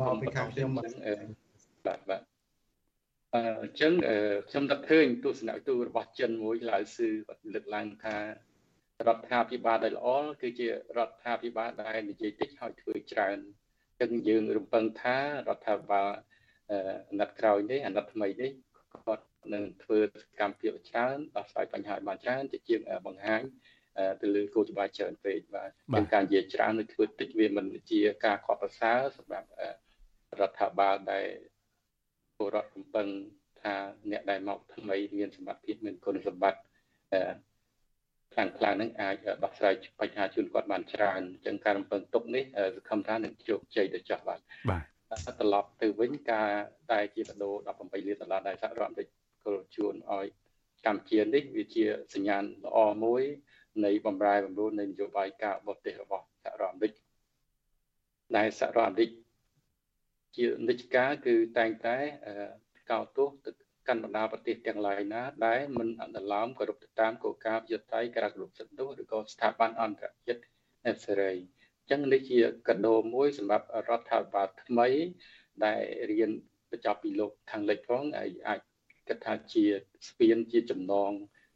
[0.00, 0.84] មកពីខាងខ្ញុំបា
[1.98, 2.22] ទបាទ
[3.34, 3.36] អ
[3.68, 3.92] ញ្ចឹង
[4.48, 8.16] ខ្ញុំដឹកឃើញទស្សនៈទូរបស់ចិនមួយឡាវស៊ឺគាត់លើកឡើងថា
[9.08, 10.08] រដ្ឋាភិបាលដែលល្អ
[10.42, 13.38] គឺជារដ្ឋាភិបាលដែលនិយាយតិចហើយធ្វើច្រើន
[13.88, 16.08] អញ្ចឹងយើងរំពឹងថារដ្ឋាភិបាល
[16.70, 18.50] អាណត្តិក្រោយនេះអាណត្តិថ្មីនេះ
[18.94, 23.42] គាត់នឹងធ្វើសកម្មភាពច្រើនដោះស្រាយបញ្ហាបានច្រើនជាជាងបង្ហាញ
[24.20, 29.48] ទៅលើគោលច្បាប់ច្រើនពេកបាទការនិយាយច្រើនឬធ្វើតិចវាមិនជាការខកប្រសើរសម្រាប់
[30.40, 31.26] រដ្ឋាភិបាលដែល
[32.36, 33.08] ពលរដ្ឋកំពុង
[33.64, 33.74] ថថា
[34.10, 36.60] អ្នកដែលមកថ្មីមានសមត្ថភាពមានគុណសម្បត្តិ
[38.32, 42.44] ខ្លាំងខ្លាំងនឹងអាចដោះស្រាយបញ្ហាជូនគាត់បានច្រើនអញ្ចឹងការរំពឹងទុកនេះ
[42.76, 44.40] សង្ឃឹមថានឹងជោគជ័យទៅចោះបាទ
[44.70, 44.84] បាទ
[45.26, 46.50] ត្រឡប់ទៅវិញការ
[46.92, 49.08] ដែលជាកដោ18លានដុល្លារដែលសហរដ្ឋអាមេរិក
[49.44, 50.26] គល់ជូនឲ្យ
[50.86, 51.84] កម្ពុជានេះវាជា
[52.14, 53.22] សញ្ញាណល្អមួយ
[53.84, 56.92] នៃបំរែបំរួលនៃនយោបាយការបរទេសរបស់សហរដ្ឋអាមេរិក
[58.36, 59.10] ដែលសហរដ្ឋអាមេរិក
[60.36, 61.96] ជានិច្ចកាលគឺតែងតែ
[62.90, 63.50] កោតទោសទៅ
[63.88, 70.40] កាន់បណ្ដាប្រទេសទាំងឡាយណា ដែលមិនអនុលោមគោរពទៅតាមគោលការណ៍យុត្តិធម៌ការគោរពសិទ្ធិនោះឬក៏ស្ថាប័នអន្តរជាតិ
[71.04, 74.88] សេរីអញ្ចឹងនេះជាកដោមួយសម្រាប់រដ្ឋាភិបាលថ្មី
[75.64, 75.80] ដែល
[76.10, 76.30] រៀន
[76.70, 78.60] បញ្ចប់ពីលោកខាងលិចផងហើយអាច
[79.08, 79.64] គិតថាជា
[80.08, 81.12] ស្ពានជាចំណង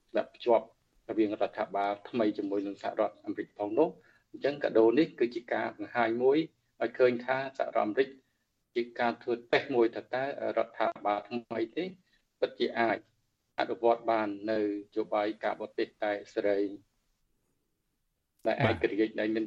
[0.06, 0.66] សម្រាប់ភ្ជាប់
[1.10, 3.88] រវាងរដ្ឋាភិបាលថ្មីជាមួយនឹងសហរដ្ឋអាមេរិកផងនោះ
[4.32, 6.38] អញ្ចឹងកដោនេះគឺជាការបង្ហាញមួយ
[6.82, 8.08] ឲ្យឃើញថាសហរដ្ឋអាមេរិក
[8.74, 10.24] ជាការធ្វើតេស្តមួយថាតើ
[10.56, 11.84] រដ្ឋាភិបាលថ្មីទេ
[12.40, 12.98] ពិតជាអាច
[13.58, 14.60] អនុវត្តបាននៅ
[14.96, 16.60] យោបាយការបរទេសតែសេរី
[18.46, 19.44] ដែលឯករាជ្យដែលមាន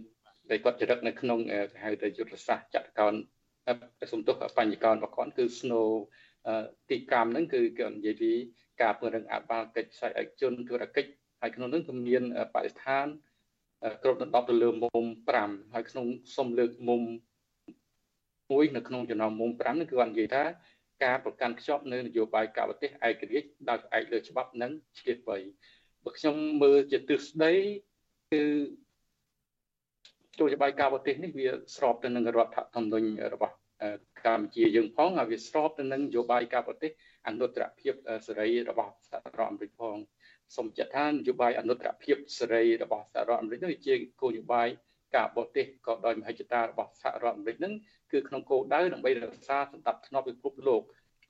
[0.49, 3.13] ដែលគាត់ចរិតនៅក្នុងគេហៅថាយុទ្ធសាស្ត្រចាត់កោន
[4.11, 5.89] សំទុះបញ្ញកោនរបស់គាត់គឺ snow
[6.89, 8.31] ទីកម្មហ្នឹងគឺគាត់និយាយពី
[8.81, 11.11] ការពង្រឹងអបាលកិច្ចផ្សាយឯកជនធុរកិច្ច
[11.41, 12.23] ហើយក្នុងនោះក៏មាន
[12.55, 13.07] បរិស្ថាន
[14.03, 15.03] គ្រប់ដណ្ដប់ទៅលើមុំ
[15.39, 17.01] 5ហើយក្នុងសុំលើកមុំ
[18.51, 20.43] មួយនៅក្នុងចំណោមមុំ5នេះគឺគាត់និយាយថា
[21.03, 25.37] ការប្រកាន់ខ្ជាប់នៅនយោបាយការបរទេសឯករាជ្យដោយផ្អែកលើច្បាប់និងឆ្លៀតវៃ
[26.03, 27.53] បើខ្ញុំមើលជាទិសដី
[28.31, 28.43] គឺ
[30.39, 33.55] នយោបាយការបរទេសនេះវាស្របទៅនឹងរដ្ឋធម្មនុញ្ញរបស់
[34.25, 36.91] កម្ពុជាយើងផងហើយវាស្របទៅនឹងនយោបាយការបរទេស
[37.27, 37.93] អនុត្តរភាព
[38.27, 39.97] សេរីរបស់សហរដ្ឋអាមេរិកផង
[40.55, 44.67] សូមចាត់ថានយោបាយអនុត្តរភាពសេរីរបស់សហរដ្ឋអាមេរិកនេះជាគោលនយោបាយ
[45.15, 47.73] ការបរទេសក៏ដោយមហិច្ឆតារបស់សហរដ្ឋអាមេរិកនឹង
[48.11, 50.81] គឺក្នុងគោលដៅដើម្បីរក្សាសន្តិភាពពិភពលោក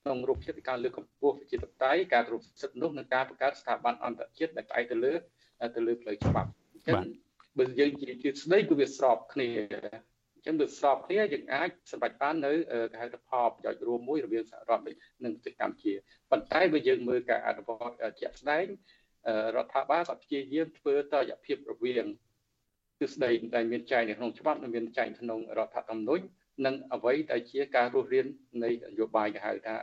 [0.02, 5.12] ក្នុងរូបភាពនៃការលើកកម្ពស់ប្រជាធិបតេយ្យការគ្រប់សិទ្ធិនោះនិងការបង្កើតស្ថាប័នអន្តរជាតិដែលផ្អែកទៅលើ
[5.76, 6.98] ទៅលើផ្លូវច្បាប់អញ្ចឹង
[7.58, 9.48] បើយើងជាជាស្ដីគឺវាស្របគ្នា
[10.34, 12.52] អញ្ចឹងវាស្របគ្នាយើងអាចសម្រេចបាននៅ
[12.92, 15.92] គេហៅថាផលប្រយោជន៍រួមមួយរវាងសហរដ្ឋអាមេរិកនិងប្រទេសកម្ពុជា
[16.30, 18.66] ប៉ុន្តែបើយើងមើលការអនុវត្តជាក់ស្ដែង
[19.56, 22.06] រដ្ឋាភិបាលក៏ព្យាយាមធ្វើតរយភាពរវាង
[23.00, 26.24] ទិសដីដែលមានចែងនៅក្នុងច្បាប់និងមានចែងក្នុងរដ្ឋធម្មនុញ្ញ
[26.66, 28.26] និងអ្វីដែលជាការរស់រាន
[28.64, 29.76] នៃនយោបាយគេហៅថា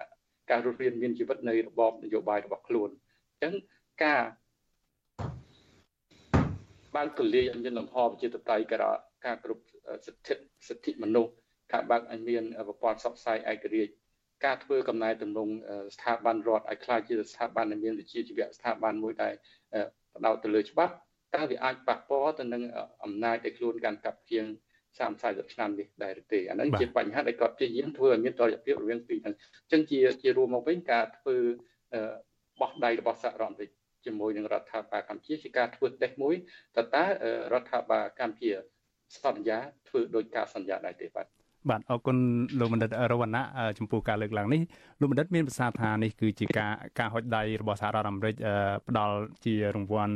[0.52, 2.90] ការរស់រានមានជីវិតនៃរបបនយោបាយរបស់ខ្លួន
[3.32, 3.54] អញ្ចឹង
[4.04, 4.24] ការ
[6.96, 8.84] បើកទលាយឲ្យមានលំហប្រជាធិបតេយ្យការ
[9.26, 9.64] ការគ្រប់
[10.06, 10.34] សិទ្ធិ
[10.68, 11.32] សិទ្ធិមនុស្ស
[11.74, 13.92] ការបើកឲ្យមានប្រព័ន្ធសកស្ាយឯករាជ្យ
[14.46, 15.54] ការធ្វើកំណែតម្រង់
[15.96, 19.34] ស្ថាប័នរដ្ឋឲ្យខ្លាចជាស្ថាប័នដែលមានវិជ្ជាជីវៈស្ថាប័នមួយដែល
[20.16, 20.94] ផ្ដោតទៅលើច្បាប់
[21.36, 22.64] តើវាអាចប៉ះពាល់ទៅនឹង
[23.04, 24.46] អំណាចដែលខ្លួនកាន់កាប់ជាង
[24.98, 31.38] 30 40ឆ្នាំនេះដែរទេអាហ្នឹងជាបញ្ហាដែលគាត់ព្យាយាមធ្វើឲ្យមានតរភាពរវាងពីរហ្នឹងអញ្ចឹងជាជារួមមកវិញការធ្វើ
[32.62, 33.70] បោះដៃរបស់សហរដ្ឋអាមេរិក
[34.06, 36.36] ជាមួយនឹងរដ្ឋាភិបាលកម្ពុជាជាការធ្វើតេស្តមួយ
[36.78, 37.06] តើតើ
[37.54, 38.52] រដ្ឋាភិបាលកម្ពុជា
[39.24, 41.39] សន្យាធ្វើដោយការសន្យាដែរទេបាទ
[41.70, 42.18] បាទអរគុណ
[42.60, 43.44] លោកបណ្ឌិតរវណ្ណៈ
[43.78, 44.62] ចំពោះការលើកឡើងនេះ
[45.00, 48.36] លោកបណ្ឌិតមានប្រសាសន៍ថានេះគឺជាការការហុចដៃរបស់សហរដ្ឋអាមេរិក
[48.88, 49.16] ផ្ដល់
[49.46, 50.16] ជារង្វាន់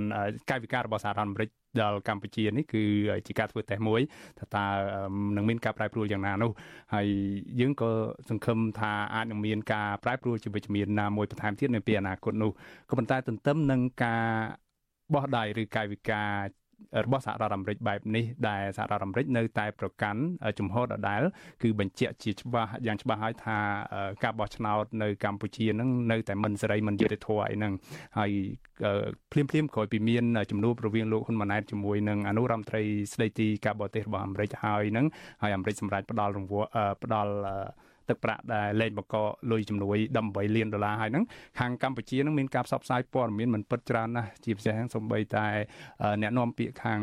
[0.49, 1.49] កាយវិការរបស់សហរដ្ឋអាមេរិក
[1.81, 2.83] ដល់កម្ពុជានេះគឺ
[3.27, 4.01] ជាការធ្វើតេស្តមួយ
[4.39, 4.65] ថាតើ
[5.35, 6.51] នឹងមានការប្រែប្រួលយ៉ាងណានោះ
[6.93, 7.07] ហើយ
[7.59, 7.91] យើងក៏
[8.29, 12.51] សង្ឃឹមថាអាចនឹងមានការប្រែប្រួលជាវិជ្ជមានណាមួយបន្ថែមទៀតនៅពេលអនាគតនោះ
[12.89, 14.25] ក៏ប៉ុន្តែទន្ទឹមនឹងការ
[15.13, 16.29] បោះដៃឬកាយវិការ
[17.05, 20.21] របស់សហរដ្ឋអាមេរិកបែបនេះដែលសហរដ្ឋអាមេរិកនៅតែប្រកាន់
[20.59, 21.21] ជំហរដដែល
[21.63, 23.57] គឺបញ្ជាក់ជាច្បាស់យ៉ាងច្បាស់ហើយថា
[24.23, 27.73] ការបោះឆ្នោតនៅកម្ពុជានឹងនៅតែមិនសេរីមិនយុត្តិធម៌អីហ្នឹង
[28.17, 28.31] ហើយ
[29.31, 35.05] ភ្លាមភ្លាមក្រោយពីមានជំនួបរវាងលោកហ៊ុនម៉ាណែតជាមួយនឹងអនុរដ្ឋមន្ត្រីស្ដីទីការបរទេសរបស់អាមេរិកហើយហ្នឹង
[35.41, 36.69] ហើយអាមេរិកសម្រាប់ផ្ដល់រង្វាន់
[37.03, 37.34] ផ្ដល់
[38.09, 39.15] ទឹកប្រាក់ដែលលែងបង្ក
[39.51, 39.97] លុយជំនួយ
[40.27, 41.25] 18លានដុល្លារហើយហ្នឹង
[41.59, 45.47] ខាងកម្ពុជានឹងមានការផ្សព្វផ្សាយព័ត៌មានមិនពិតច្រើនណាស់ជាពិសេសសំបីតែ
[46.21, 46.99] អ្នកនាំពាក្យខាង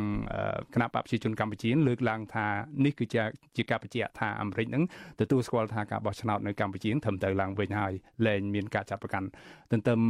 [0.74, 2.46] គណៈបព្វជិជនកម្ពុជាលើកឡើងថា
[2.84, 3.22] នេះគឺជា
[3.56, 4.84] ជាការបញ្ជាក់ថាអាមេរិកនឹង
[5.20, 7.92] ទទួលស្គាល់ថាការបោះឆ្នោតនៅកម្ពុជាធ្វើទៅឡើងវិញហើយ
[8.26, 9.28] លែងមានការចាប់ប្រកាន់
[9.72, 10.00] ទន្ទឹម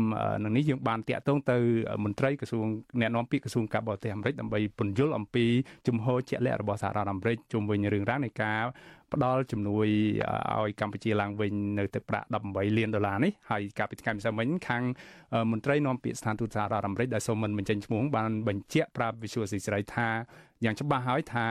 [0.45, 1.57] នឹងនេះយើងបានតាក់ទងទៅ
[2.05, 2.66] មន្ត្រីក្រសួង
[3.01, 5.45] អ្នកនាំពាក្យក្រសួងការបរទេសអាមេរិកដើម្បីពន្យល់អំពី
[5.88, 8.62] ជំហរជាក់លាក់របស់សហរដ្ឋអាមេរិកជុំវិញរឿងរ៉ាវនៃការ
[9.15, 9.87] ផ្ដល់ជំនួយ
[10.61, 14.83] ឲ្យកម្ពុជាឡើងវិញនៅទឹកប្រាក់18លានដុល្លារនេះហើយកាលពីថ្ងៃម្សិលមិញខាង
[15.51, 20.09] មន្ត្រីនាំពាក្យស្ថានទូតសហរដ្ឋអាមេរិកដែលសូមមិនបញ្ចេញឈ្មោះបានបញ្ជាក់ប្រាប់វិសុយស៊ីស្រីថា
[20.65, 21.47] យ៉ាងច្បាស់ហើយថា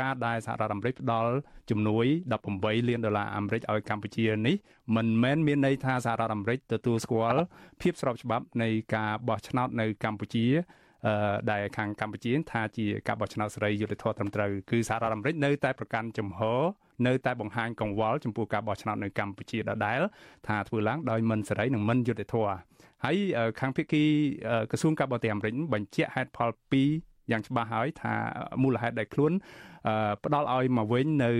[0.00, 1.32] ការដែលសហរដ្ឋអាមេរិកផ្ដល់
[1.70, 2.06] ជំនួយ
[2.42, 4.56] 18លានដុល្លារអាមេរិកឲ្យកម្ពុជានេះ
[4.96, 7.42] មិនមែនមានន័យថាសហរដ្ឋអាមេរិកទទួលស្គាល់
[7.80, 10.46] ភាពស្របច្បាប់នៃការបោះឆ្នោតនៅកម្ពុជា
[11.50, 16.60] ដែលខាងកម្ពុជាថាជាការបោះឆ្នោតសេរីយុត្តិធម៌ត្រឹមត្រូវគឺសហរដ្ឋអាមេរិកនៅតែប្រកាន់ជំហរ
[17.06, 20.00] នៅតែបង្ហាញកង្វល់ចំពោះការបោះឆ្នោតនៅកម្ពុជាដដែល
[20.46, 22.56] ថាធ្វើឡើងដោយមិនសេរីនិងមិនយុត្តិធម៌
[23.04, 23.16] ហើយ
[23.60, 24.04] ខាងភាគី
[24.70, 28.14] ក្រសួងការបរទេសអាមេរិកបញ្ជាក់ហេតុផល2យ៉ាងច្បាស់ហើយថា
[28.62, 29.32] មូលហេតុដែលខ្លួន
[30.24, 31.30] ផ្ដាល់ឲ្យមកវិញនៅ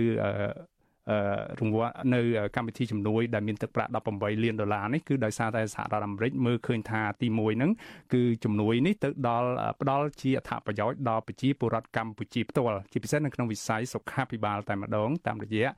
[1.59, 2.21] រង្វាន់នៅ
[2.55, 7.71] កម្មវិធីជំនួយដែលមានទឹកប្រាក់18លានដុល្លារនេះគឺដោយសារតែសហរដ្ឋអាមេរិកមើលឃើញថាទី1ហ្នឹង
[8.13, 9.49] គឺជំនួយនេះទៅដល់
[9.81, 15.69] ផ្ដល់ជាអត្ថប្រយោជន៍ដល់ប្រជាពលរដ្ឋកម្ពុជាផ្ទាល់ជាពិសេសនៅក្នុងវិស័យសុខាភិបាលតែម្ដងតាមរយៈ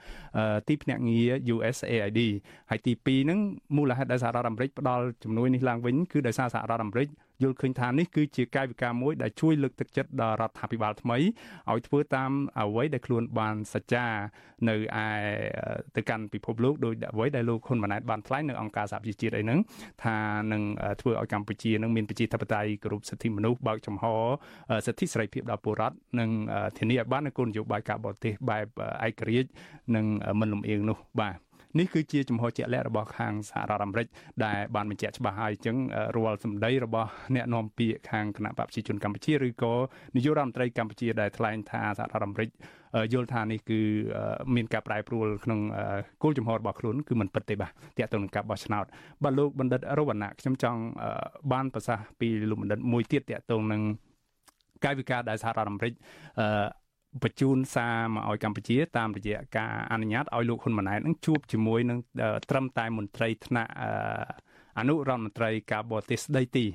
[0.67, 2.21] ទីភ្នាក់ងារ USAID
[2.69, 3.39] ហើយទី2ហ្នឹង
[3.75, 7.07] មូលហេតុដែលសហរដ្ឋអាមេរិកផ្ដល់ជំនួយនេះឡើងវិញគឺដោយសារសហរដ្ឋអាមេរិក
[7.43, 11.17] យល់ឃើញថានេះគឺជាកាយវិការមួយដែលជួយលើកទឹកចិត្តដល់រដ្ឋាភិបាលថ្មី
[11.71, 14.05] ឲ្យធ្វើតាមអ្វីដែលខ្លួនបានសច្ចា
[14.69, 15.07] នៅឯ
[15.95, 19.59] ទៅកាន់ពិភពលោកដោយអ្វីដែលលោកហ៊ុនម៉ាណែតបានថ្លែងនៅអង្គការសហប្រជាជាតិអីហ្នឹង
[20.03, 20.17] ថា
[20.51, 20.63] នឹង
[21.01, 24.05] ធ្វើឲ្យកម្ពុជានឹងមានប្រជាធិបតេយ្យគោរពសិទ្ធិមនុស្សបើកចំហ
[24.85, 26.29] សិទ្ធិសេរីភាពដល់ពលរដ្ឋនិង
[26.77, 28.65] ធានាឲ្យបាននូវគោលនយោបាយការបរទេសបែប
[29.07, 29.49] ឯករាជ្យ
[29.95, 30.05] និង
[30.39, 31.42] មិនលំអៀងនោះបាទ
[31.79, 34.07] នេះគឺជាចំហជាក់លាក់របស់ខាងសហរដ្ឋអាមេរិក
[34.45, 35.77] ដែលបានបញ្ជាក់ច្បាស់ហើយអញ្ចឹង
[36.15, 39.73] រាល់សម្ដីរបស់អ្នកនាំពាក្យខាងគណៈបព្វជិជនកម្ពុជាឬក៏
[40.15, 42.49] នាយករដ្ឋមន្ត្រីកម្ពុជាដែលថ្លែងថាសហរដ្ឋអាមេរិក
[43.13, 43.79] យល់ថានេះគឺ
[44.55, 45.59] មានការប្រែប្រួលក្នុង
[46.23, 48.85] គោលចំហរបស់ខ្លួនគឺមិនពិតទេបាទតាក់ទងនឹងការបោះឆ្នោត
[49.23, 50.79] បាទលោកបណ្ឌិតរវណ្ណៈខ្ញុំចង់
[51.51, 53.81] បានប្រសាសន៍ពីលោកបណ្ឌិតមួយទៀតតាក់ទងនឹង
[54.83, 55.93] កាយវិការដែលសហរដ្ឋអាមេរិក
[57.21, 61.99] បញ្ជូនសារមកឲ្យកម្ពុជាតាមរយៈការអនុញ្ញាតឲ្យលោកហ៊ុនម៉ាណែតនឹងជួបជាមួយនឹង
[62.49, 63.71] ត្រឹមតែមន្ត្រីថ្នាក់
[64.79, 66.65] អនុរដ្ឋមន្ត្រីការបរទេសស្ដីទី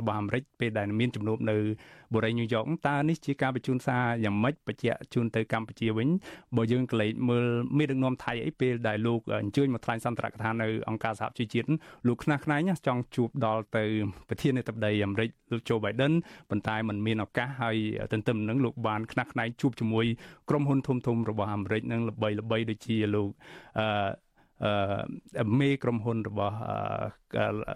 [0.00, 1.56] របស់អាមេរិកពេលដែលមានជំនួបនៅ
[2.14, 6.08] បូរីញូវយ៉កតើនេះជាការបញ្ជូនសារយ៉ាងម៉េចបញ្ជាក់ជូនទៅកម្ពុជាវិញ
[6.56, 7.46] បើយើងកលេចមើល
[7.78, 11.68] មានដឹកនាំថៃអីពេលដែលលោកអញ្ជើញមកថ្លែងសន្ទរកថានៅអង្គការសហជីវជាតិ
[12.06, 13.84] លោកខ្នះខ្នែងចង់ជួបដល់ទៅ
[14.28, 16.12] ប្រធានាធិបតីអាមេរិកលោកโจ Biden
[16.50, 17.76] ប៉ុន្តែมันមានឱកាសហើយ
[18.12, 20.06] ទន្ទឹមនឹងលោកបានខ្នះខ្នែងជួបជាមួយ
[20.48, 23.30] ក្រុមហ៊ុនធំធំរបស់អាមេរិកនឹងល្បីល្បីដូចជាលោក
[23.78, 23.86] អឺ
[25.59, 26.55] មេក្រុមហ៊ុនរបស់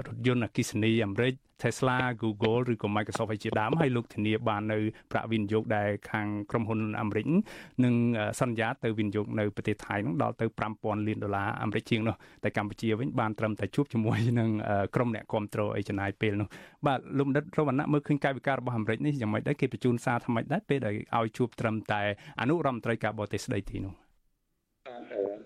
[0.08, 4.78] រថយន្តអគ្គិសនីអាមេរិក Tesla Google ឬក៏ Microsoft ឲ្យជាដើមហើយលោកធានាបាននៅ
[5.12, 7.26] ប្រាក់វិនិយោគដែលខាងក្រុមហ៊ុនអាមេរិក
[7.84, 7.94] នឹង
[8.40, 10.46] សន្យាទៅវិនិយោគនៅប្រទេសថៃនឹងដល់ទៅ
[10.78, 14.50] 5000លានដុល្លារអាមេរិកជាងនោះតែកម្ពុជាវិញបានត្រឹមតែជួបជាមួយនឹង
[14.96, 16.48] ក្រុមអ្នកគ្រប់គ្រងអីចំណាយពេលនោះ
[16.86, 22.02] បាទលោកបណ្ឌិតរវណ្ណៈមើលឃើញកាយវិការរបស់អាមេរិកនេះយ៉ាងម៉េចដែរគេបញ្ជូនសារថ្មីដែរពេលដែលឲ្យជួបត្រឹមតែ
[22.42, 23.94] អនុរដ្ឋមន្ត្រីការបរទេសស្ដីទីនោះ
[24.88, 24.98] បា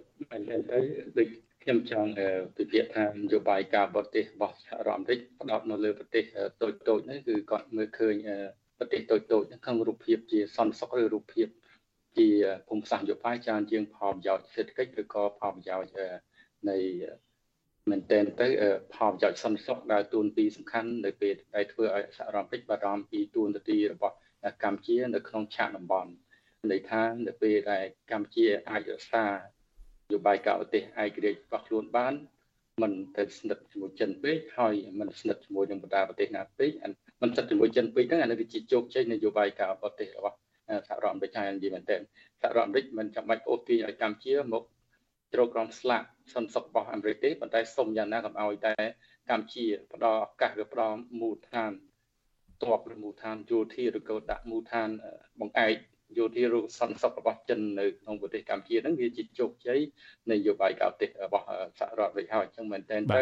[0.04, 0.80] ទ មែនទេ
[1.18, 1.28] ដូច
[1.64, 2.12] ខ្ញុំចង់
[2.58, 6.24] ពិភាក្សាថានយោបាយការបរទេសរបស់សហរដ្ឋអាមេរិកផ្ដោតនៅលើប្រទេស
[6.62, 8.16] តូចតូចហ្នឹងគឺគាត់មើលឃើញ
[8.80, 11.48] ប្រទេសតូចតូចហ្នឹងក្នុងរូបភាពជាសន្តិសុខឬរូបភាព
[12.18, 12.28] ជា
[12.68, 15.92] ភូមិសាស្ត្រនយោបាយច្រើនជាងផលប្រយោជន៍សេដ្ឋកិច្ចឬក៏ផលប្រយោជន៍
[16.70, 16.78] នៃ
[17.90, 18.48] មែនតើទៅ
[18.96, 24.16] ផលប្រយោជន៍សន្តិសុខដែលទួនាទីសំខាន់នៅពេលដែលធ្វើឲ្យសហរដ្ឋអាមេរិកបារម្ភពីទួនាទីរបស់
[24.64, 26.12] កម្ពុជានៅក្នុងឆាកតំបន់
[26.72, 29.26] ន័យថានៅពេលដែលកម្ពុជាអាចរក្សា
[30.14, 32.14] យោបាយការបរទេសឯករាជ្យរបស់ខ្លួនបាន
[32.84, 36.72] មិនទៅស្និទ្ធជាមួយចិនពេកហើយមិនស្និទ្ធជាមួយនឹងបណ្ដាប្រទេសណាពេក
[37.22, 40.38] មិនស្និទ្ធជាមួយចិនពេកហ្នឹងអានេះគឺជាជោគជ័យនយោបាយការបរទេសរបស់
[40.88, 42.02] សហរដ្ឋអាមេរិកហើយនិយាយមែនទែន
[42.42, 44.64] សហរដ្ឋអាមេរិកមិនចាំបាច់អូសទាញឲ្យកម្ពុជាមក
[45.34, 46.04] ជ្រោកក្រោមស្លាក
[46.34, 48.76] សន្តិសុខរបស់អាមេរិកទេប៉ុន្តែសូមយ៉ាងណាកុំឲ្យតែ
[49.30, 51.72] កម្ពុជាផ្ដល់ឱកាសឬផ្ដល់មូលដ្ឋាន
[52.64, 54.90] តបឬមូលដ្ឋានយោធាឬក៏ដាក់មូលដ្ឋាន
[55.40, 55.76] បង្អែក
[56.18, 59.80] យោធារូបសន្តិសុខរបស់ចិននៅក្នុងប្រទេសកម្ពុជាហ្នឹងវាជាជោគជ័យ
[60.32, 61.46] នៃនយោបាយការបរទេសរបស់
[61.80, 63.22] សហរដ្ឋអាមេរិកហើយអញ្ចឹងមែនតើទៅ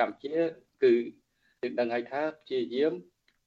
[0.00, 0.34] កម្ពុជា
[0.82, 0.92] គឺ
[1.62, 2.92] យើងដឹងហើយថាព្យាយាម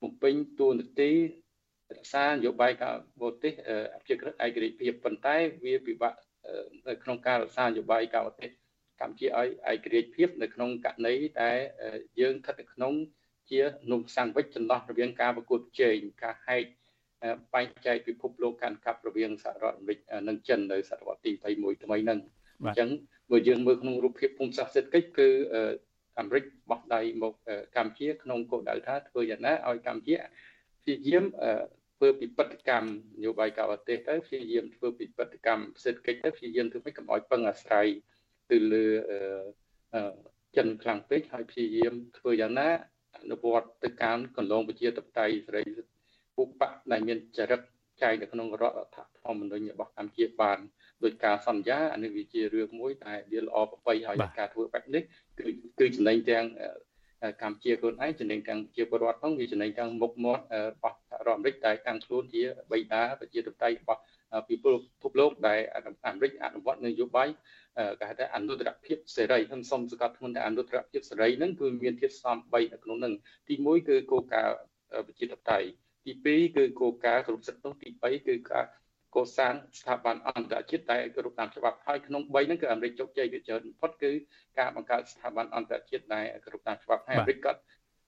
[0.02, 3.54] បំពេញតួនាទីរក្សានយោបាយការបរទេស
[3.96, 6.14] អភិក្រិតឯករាជ្យភាពប៉ុន្តែវាពិបាក
[6.88, 8.50] នៅក្នុងការរក្សានយោបាយការបរទេស
[9.02, 11.58] កម្ពុជាឲ្យឯករាជ្យភាពនៅក្នុងករណីដែល
[12.20, 12.94] យើងស្ថិតនៅក្នុង
[13.52, 16.66] ជានំសាំងវិចចន្លោះរវាងការប្រកួតប្រជែងការហែក
[17.54, 22.20] បែងចែកពិភពលោកកាន់កាប់រវាងសហរដ្ឋអាមេរិកនិងចិននៅសតវត្សទី21ថ្មីហ្នឹង
[22.62, 22.90] អញ្ចឹង
[23.32, 25.28] បើយើងមើលក្នុងរូបភាពភូមិសាស្ត្រសេដ្ឋកិច្ចគឺ
[26.20, 27.34] អាមេរិកបោះដៃមក
[27.78, 30.18] កម្ពុជាក្នុងគោលដៅថាធ្វើយ៉ាងណាឲ្យកម្ពុជា
[30.82, 31.26] ព្យាយាម
[31.98, 37.88] ធ្វើពិបត្តិកម្មនយោបាយការបរទេសទៅព្យាយាមធ្វើពិបត្តិកម្មសេដ្ឋកិច្ចទៅព្យាយាមធ្វើម៉េចកុំឲ្យពឹងអាស្រ័យ
[38.52, 38.86] ទៅលើ
[40.58, 42.70] ចិនខ្លាំងពេកហើយព្យាយាមធ្វើយ៉ាងណា
[43.18, 45.64] អនុវត្តទៅការកន្លងប្រជាធិបតេយ្យសេរី
[46.40, 47.62] ពុបៈដែលមានចរិត
[48.02, 50.60] ចែងនៅក្នុងរដ្ឋធម្មនុញ្ញរបស់កម្ពុជាបាន
[51.04, 55.04] ដោយការសន្យាអានេះវាជារឿងមួយតែវាល្អប្របីហើយការធ្វើបែបនេះ
[55.38, 55.46] គឺ
[55.80, 56.46] គឺចំណេញទាំង
[57.42, 64.02] កម្ពុជាខ្លួនឯងចំណេញទាំងជាពលរដ្ឋផងវាចំណេញទាំងមុខមាត់របស់សហរដ្ឋអាមេរិកដែលតាំងខ្លួនជាបិតាប្រជាធិបតេយ្យរបស់
[64.50, 64.56] ពិ
[65.02, 65.60] ភពលោកដែល
[66.08, 67.30] អាមេរិកអនុវត្តនយោបាយ
[68.00, 73.14] គេហៅថាអនុត្តរភាពសេរីខ្ញុំសូមសង្កត់ធ្ងន់ថាអនុត្តរភាពសេរីហ្នឹងគឺមានធាតុផ្សំ3នៅក្នុងហ្នឹង
[73.48, 74.56] ទី1គឺគោលការណ៍
[75.08, 75.68] ប្រជាធិបតេយ្យ
[76.26, 78.66] ទី2គឺគោលការណ៍គ្រប់សិទ្ធិនោះទី3គឺការ
[79.16, 84.12] កសាងស្ថាប័នអន្តរជាតិដែលគ្រប់តាមច្បាប់ហើយក្នុង3ហ្នឹងគឺអាមេរិកជោគជ័យវាច្រើនបំផុតគឺ
[84.60, 87.54] ការបង្កើតស្ថាប័នអន្តរជាតិដែលគ្រប់តាមច្បាប់ហើយអាមេរិកក៏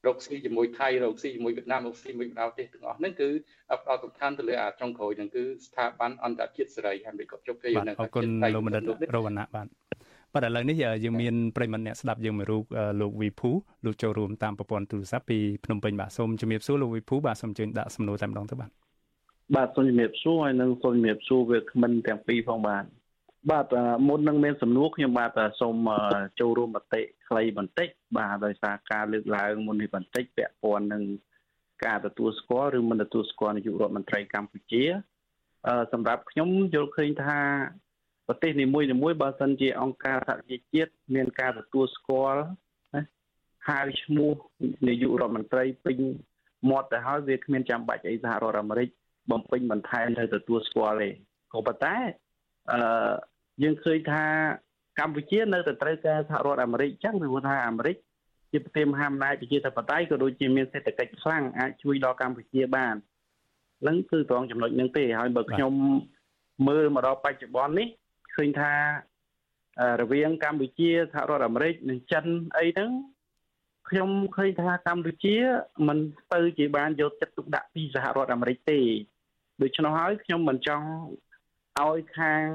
[0.08, 3.30] រកស៊ីជាមួយថៃរកស៊ីជាមួយវៀតណាមរកស៊ីជាមួយបណ្ដាប្រទេសទាំងអស់ហ្នឹងគឺ
[3.84, 8.24] ផ្ដោតសំខាន់ទៅលើអាចុងក្រោយហ្នឹងគឺស្ថាប័នអន្តរជាតិសេរីអាមេរិកក៏ជោគជ័យនៅអរគុណ
[8.56, 8.82] លោកមនិត
[9.16, 9.68] រវណ្ណៈបាទ
[10.34, 12.64] បាទឥឡូវនេះយើងមានប្រិមត្តអ្នកស្ដាប់យើងមួយរូប
[13.02, 13.52] លោកវីភូ
[13.86, 18.70] លោកចូលរួមតាមប្រព័ន្ធទូរស័ព្ទពីភ្នំពេញបាទសូមជំរាបសួរលោកវីភូបាទសូមអញ្ជើញដាក់សំណួរតែម្ដងទៅបាទ
[19.56, 22.86] បាទសូមជំរាបសួរហើយនឹងសូមជំរាបសួរវាគ្មិនទាំងពីរផងបាទ
[23.52, 23.66] បាទ
[24.08, 25.76] មុននឹងមានសំណួរខ្ញុំបាទសូម
[26.40, 31.04] ចូលរួមមតិខ្លីបន្តិចបាទដោយសារការលើកឡើងមុននេះបន្តិចពាក់ព័ន្ធនឹង
[31.86, 34.84] ការទទួលស្គាល់ឬមិនទទួលស្គាល់នាយករដ្ឋមន្ត្រីកម្ពុជា
[35.94, 37.40] សម្រាប់ខ្ញុំយល់ឃើញថា
[38.32, 42.42] ប្រទេសនីមួយៗបើសិនជាអង្គការសហជីវជាតិមានការទទួលស្គាល់
[42.94, 43.04] ណា
[43.70, 44.32] ហៅឈ្មោះ
[44.88, 45.98] នាយករដ្ឋមន្ត្រីពេញ
[46.70, 48.90] មាត់ទៅហើយវាគ្មានចាំបាច់អីសហរដ្ឋអាមេរិក
[49.32, 51.10] បំពេញបន្ថែមទៅទទួលស្គាល់ទេ
[51.54, 51.96] ក៏ប៉ុន្តែ
[52.72, 53.12] អឺ
[53.64, 54.26] យើងឃើញថា
[55.00, 57.96] កម្ពុជានៅតែត្រូវការសហរដ្ឋអាមេរិកអញ្ចឹងព្រោះថាអាមេរិក
[58.52, 62.96] ជាប្រទេសមហាអំណាចប្រជាធិបតេយ្យក៏ដូចជាមានសេដ្ឋកិច្ចខ្លាំងអាចជួយដល់កម្ពុជាបាន
[63.82, 65.74] ហ្នឹងគឺត្រង់ចំណុចហ្នឹងទេហើយបើខ្ញុំ
[66.68, 67.88] មើលមកដល់បច្ចុប្បន្ននេះ
[68.36, 68.74] ឃើញថា
[70.02, 72.26] រវាងកម្ពុជាសហរដ្ឋអាមេរិកនិងចិន
[72.58, 72.92] អីហ្នឹង
[73.90, 75.36] ខ្ញុំឃើញថាកម្ពុជា
[75.88, 75.98] មិន
[76.34, 78.80] ទៅជាបានយកចិត្តទុកដាក់ពីសហរដ្ឋអាមេរិកទេ
[79.62, 80.88] ដូច្នោះហើយខ្ញុំមិនចង់
[81.82, 82.46] ឲ្យខាង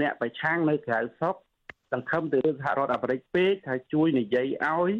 [0.00, 1.36] អ្នកប្រឆាំងនៅក្រៅស្រុក
[1.92, 4.92] សង្ឃឹមទៅលើសហរដ្ឋអាមេរិកពេកថាជួយនិយាយឲ្យ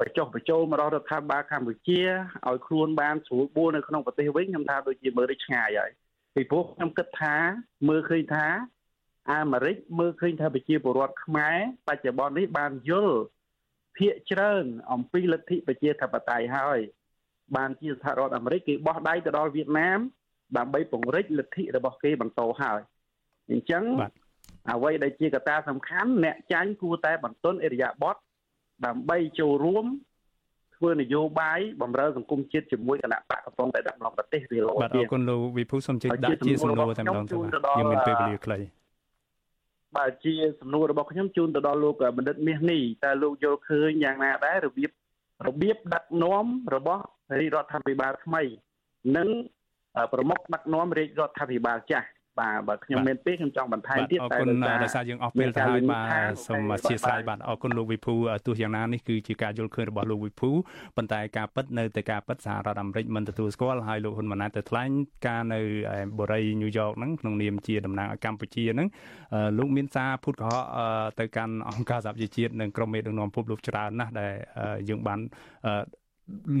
[0.00, 2.00] បញ្ចុះបញ្ចូលមកដល់រដ្ឋាភិបាលកម្ពុជា
[2.48, 5.92] ឲ្យខ្លួនបានស្រួលបួលនៅក្នុងប្រទេសវិញខ្ញុំថាដូចជាមើលទៅឆ្ងាយហើយ
[6.38, 7.34] ពីព្រោះខ្ញុំគិតថា
[7.88, 8.46] មើលឃើញថា
[9.32, 11.56] អាមេរិកមើលឃើញថាប្រជាពលរដ្ឋខ្មែរ
[11.88, 13.18] បច្ចុប្បន្ននេះបានយល់
[13.96, 16.78] ភាកច្រើនអំពីលទ្ធិប្រជាធិបតេយ្យហើយ
[17.56, 19.98] បានជាសហរដ្ឋអាមេរិកគេបោះដៃទៅដល់វៀតណាម
[20.58, 22.80] ដើម្បីពង្រីកលទ្ធិរបស់គេបន្តហើយ
[23.50, 23.84] អញ្ចឹង
[24.70, 28.16] អ្វីដែលជាកត្តាសំខាន់អ្នកចាញ់គួរតែបន្ទន់អិរិយាបថ
[28.86, 29.86] ដើម្បីចូលរួម
[30.78, 37.36] ធ្វើនយោបាយបំរើសង្គមជាតិជាមួយគណៈបកកំពុងតែដាក់ក្នុងប្រទេសវាល្អបាទអរគុណលោកវិភូសូមជិះដាក់ជាសំណួរតែម្ដងទៅ
[37.78, 38.58] យើងមានពេលវេលាខ្លី
[39.96, 44.90] បាទជាសំណួររបស់ខ្ញុំជូនទៅដល់លោកបណ្ឌិតមាសនេះតើលោកយល់ឃើញយ៉ាងណាដែររបៀប
[45.48, 47.02] របៀបដឹកនាំរបស់
[47.40, 48.42] រាជរដ្ឋាភិបាលថ្មី
[49.16, 49.28] និង
[50.12, 52.08] ប្រមុខដឹកនាំរាជរដ្ឋាភិបាលចាស់
[52.40, 54.38] បាទបើខ្ញុំមានពេលខ្ញុំចង់បន្ថែមទៀតតែ
[54.84, 58.14] ដោយសារយើងអស់ពេលទៅហើយបាទសូមអធិស្ឋានបាទអរគុណលោកវិភូ
[58.46, 60.50] ទោះយ៉ាងណានេះគឺជាការយល់ឃើញរបស់លោកវិភូ
[60.96, 64.90] ប៉ុន្តែការពិតនៅតែការពិតសហរដ្ឋអាមេរិកមិនទទួលស្គាល់ហើយលោកហ៊ុនម៉ាណែតទៅថ្លែង
[65.26, 65.60] ការនៅ
[66.18, 68.88] បូរីញូវយ៉កហ្នឹងក្នុងនាមជាតំណាងឲ្យកម្ពុជាហ្នឹង
[69.58, 70.62] លោកមានសារពុតកុហក
[71.20, 74.32] ទៅកាន់អង្គការសហប្រជាជាតិនិងក្រុមមេដឹកនាំពិភពលោកច្រើនណាស់ដែល
[74.88, 75.20] យើងបាន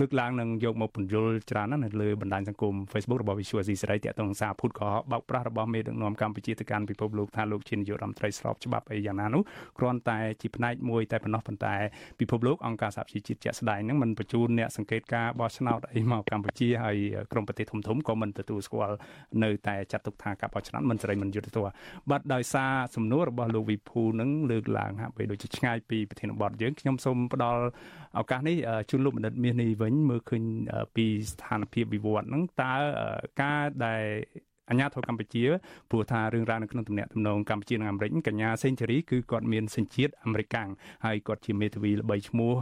[0.00, 9.42] លើកឡើងនិងយកមកពន្យល់ច្រើនណាស់នៅលើបណ្ដាញសង្គម Facebook របស់ Visual C សេរីតាក់ទងសារពុតក៏បោកប្រាស់របស់មេដឹកនាំកម្ពុជាទៅកាន់ពិភពលោកថាលោកជានាយករដ្ឋមន្ត្រីស្របច្បាប់អីយ៉ាងណានោះ
[9.78, 11.74] គ្រាន់តែជាផ្នែកមួយតែប៉ុណ្ណោះប៉ុន្តែ
[12.20, 16.96] ពិភពលោកអង្គការសហប្រជាជាតិជាក់ស្ដែងហ្នឹងមិនបញ្ជូនអ្នកសង្កេតការបោះឆ្នោតអីមកកម្ពុជាហើយ
[17.32, 18.96] ក្រុមប្រទេសធំធំក៏មិនទទួលស្គាល់
[19.42, 21.72] នៅតែចាត់ទុកថាការបោះឆ្នោតមិនសេរីមិនយុត្តិធម៌
[22.10, 27.62] បាទដោយសារសំណួររបស់លោកវិភូនឹងលើកឡើងហាក់បីដូចជាឆ្ងាយពីប្រធានបទយើងខ្ញុំសូមផ្ដល់
[28.18, 28.56] ឱកាសនេះ
[28.90, 30.42] ជូនលោកបណ្ឌិតមាសនេះវិញមើលឃើញ
[30.96, 32.74] ពីស្ថានភាពវិវត្តហ្នឹងតើ
[33.42, 34.04] ការដែល
[34.70, 35.44] អញ្ញាធរកម្ពុជា
[35.90, 40.68] ព្រោះថារឿងរ៉ាវនៅក្នុងទំនាក់ទំនងកម្ពុជានិងអាមេរិកកញ្ញាសេនជូរីគឺគាត់មានសញ្ជាតិអាមេរិកាំង
[41.04, 42.52] ហើយគាត់ជាមេធាវីល្បីឈ្មោះ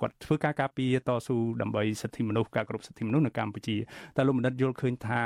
[0.00, 3.76] គាត់ធ្វើការការពារតស៊ូដើម្បីសិទ្ធិមនុស្សការគោរពសិទ្ធិមនុស្សនៅកម្ពុជា
[4.16, 5.22] តែលោកបណ្ឌិតយល់ឃើញថា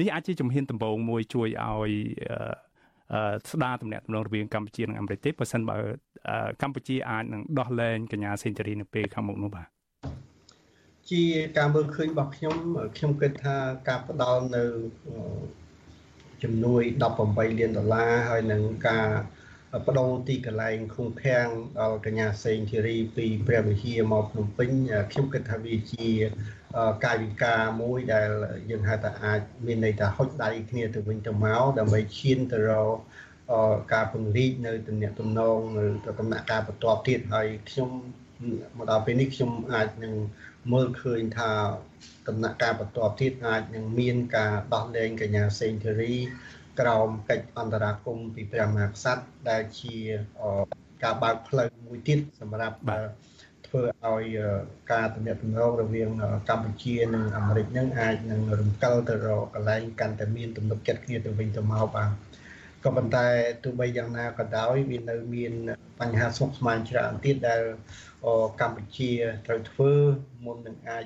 [0.00, 1.90] នេះអាចជាជំហានដំបូងមួយជួយឲ្យ
[3.52, 5.78] ស្ដារទំនាក់ទំនងរវាងកម្ពុជានិងអាមេរិកទេបើសិនបើ
[6.62, 9.68] កម្ពុជាអាចនឹងដោះលែងកញ្ញាសេនជូរីនៅពេលខាងមុខនោះបាទ
[11.10, 11.22] ជា
[11.58, 12.56] ការមើលឃើញរបស់ខ្ញុំ
[12.96, 13.56] ខ្ញុំគិតថា
[13.88, 14.64] ការផ្ដល់នៅ
[16.42, 16.82] ជំនួយ
[17.16, 19.08] 18លានដុល្លារហើយនឹងការ
[19.86, 21.46] បដូរទីកន្លែងឃុំឃាំង
[21.80, 24.70] ដល់កញ្ញាសេងធីរីពីព្រះវិហារមកភ្នំពេញ
[25.12, 26.08] ខ្ញុំគិតថាវាជា
[27.04, 28.28] កាយវិការមួយដែល
[28.70, 32.96] យើងហៅថាអាចមានន័យថាហុចដៃគ្នាទៅវិញទៅមកដើម្បីឈានទៅរក
[33.94, 35.84] ការពង្រីកនៅទំនាក់ទំនងនៅ
[36.20, 37.90] ដំណាក់កាលបន្ទាប់ទៀតហើយខ្ញុំ
[38.76, 40.14] មកដល់ពេលនេះខ្ញុំអាចនឹង
[40.72, 41.50] មើលឃើញថា
[42.28, 46.14] ដំណាក់កាលបន្ទាប់ទៀតអាចនឹងមានការដោះលែងកញ្ញាសេងធីរី
[46.80, 49.96] ក្រោមកិច្ចអន្តរាគមន៍ពីព្រះមហាក្សត្រដែលជា
[51.04, 52.76] ការបើកផ្លូវមួយទៀតសម្រាប់
[53.68, 54.38] ធ្វើឲ្យ
[54.92, 56.10] ការទំនាក់ទំនងរវាង
[56.48, 62.10] កម្ពុជានិងអាមេរិកនឹងអាចនឹងរំកិលទៅរកកន្លែងកាន់តែមានទំនុកចិត្តគ្នាទៅវិញទៅមកបាទ
[62.84, 63.26] ក៏ប៉ុន្តែ
[63.64, 65.52] ទោះបីយ៉ាងណាក៏ដោយវានៅមាន
[66.00, 67.62] បញ្ហាស្មុគស្មាញច្រើនទៀតដែល
[68.60, 69.10] កម្ពុជា
[69.46, 69.92] ត្រូវធ្វើ
[70.44, 71.04] មុននឹងអាច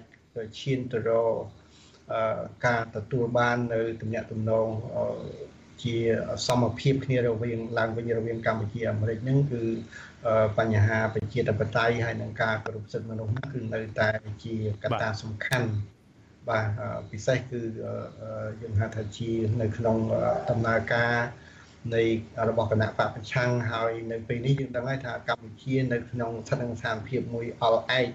[0.60, 1.34] ឈានទៅរក
[2.66, 4.68] ការទទួលបាននៅទំនាក់ទំនង
[5.84, 5.96] ជា
[6.46, 9.62] សមភាពគ្នារវាងឡើងវិញរវាងកម្ពុជាអាមេរិកហ្នឹងគឺ
[10.58, 14.10] បញ្ហាប្រជាធិបតេយ្យហើយនឹងការគោរពសិទ្ធិមនុស្សគឺនៅតែ
[14.44, 14.54] ជា
[14.84, 15.68] កត្តាសំខាន់
[16.48, 16.66] បាទ
[17.10, 17.60] ពិសេសគឺ
[18.60, 19.30] យើងហៅថាជា
[19.60, 19.96] នៅក្នុង
[20.50, 21.14] ដំណើរការ
[21.94, 22.02] នៃ
[22.48, 28.08] របស់គណៈបកប្រឆាំងហើយនៅពេលនេះយើងដឹងហើយថាកម្ពុជានៅក្នុងស្ថិតក្នុងស្ថានភាពមួយអល់ឯក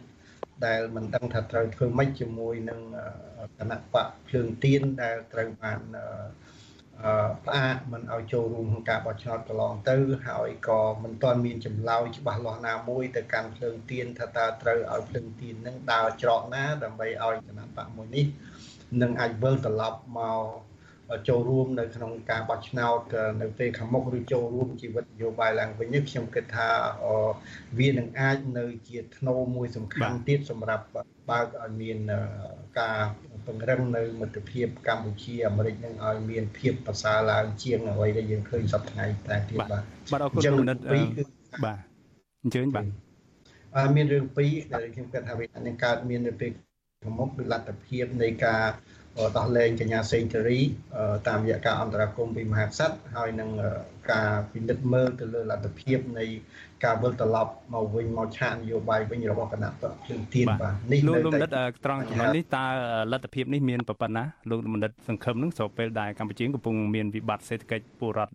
[0.65, 2.79] ដែលមិនដឹងថាត្រូវធ្វើម៉េចជាមួយនឹង
[3.59, 5.79] គណៈបកភ្លើងទៀនដែលត្រូវបាន
[7.45, 9.95] ផ្អាកមិនឲ្យចូលរួមក្នុងការបោះឆ្នោតកន្លងទៅ
[10.27, 18.25] ហើយក៏មិនទាន់មានចម្លើយច្បាស់លាស់ណាមួយទៅកាន់ភ្លើងទៀនថាតើត្រូវឲ្យភ្លើងទៀននឹងដើរច្រកណាដើម្បីឲ្យគណៈបកមួយនេះ
[19.01, 20.43] នឹងអាចវិលត្រឡប់មក
[21.27, 22.99] ចូលរួមនៅក្នុងការបោះឆ្នោត
[23.41, 26.69] នៅពេលខាងមុខឬចូលរួមជីវិតនយោបាយឡើងវិញនេះខ្ញុំគិតថា
[27.79, 30.85] វានឹងអាចនៅជាធ្នូមួយសំខាន់ទៀតសម្រាប់
[31.29, 31.97] បើកឲ្យមាន
[32.79, 32.99] ការ
[33.47, 39.69] ពង្រឹងនៅមិត្តភាពកម្ពុជាអាមេរិកនឹងឲ្យមានភាពប្រសើរឡើងជាងអ្វីដែលយើងឃើញសប្តាហ៍ថ្ងៃតែទៀតបាទ
[40.11, 40.77] បាទអរគុណលោកនិត
[41.65, 41.79] បាទ
[42.43, 42.85] អញ្ជើញបាទ
[43.95, 46.51] មានរឿងពីរដែលខ្ញុំគិតថាវានឹងកើតមាននៅពេល
[47.03, 48.63] ខាងមុខគឺលទ្ធភាពនៃការ
[49.37, 50.59] ដោះលែងកញ្ញាសេងធារី
[51.27, 53.49] តាមរយៈការអន្តរាគមន៍ពីមហាក្សត្រហើយនឹង
[54.11, 56.25] ការពិនិត្យមើលទៅលើលទ្ធភាពនៃ
[56.85, 61.51] ការវិលត្រឡប់មកវិញមកឆាកនយោបាយវិញរបស់គណៈបកភ្លើងទៀនបាទនេះលោកលោកបណ្ឌិត
[61.85, 62.65] ត្រង់ចំណុចនេះតើ
[63.11, 68.31] លទ្ធភាពនេះមានប៉ុណ្ណាលោកបណ្ឌិតសង្ឃឹមនឹងស្របពេលដែលកម្ពុជាកំពុងមានវិបត្តិសេដ្ឋកិច្ចពលរដ្ឋ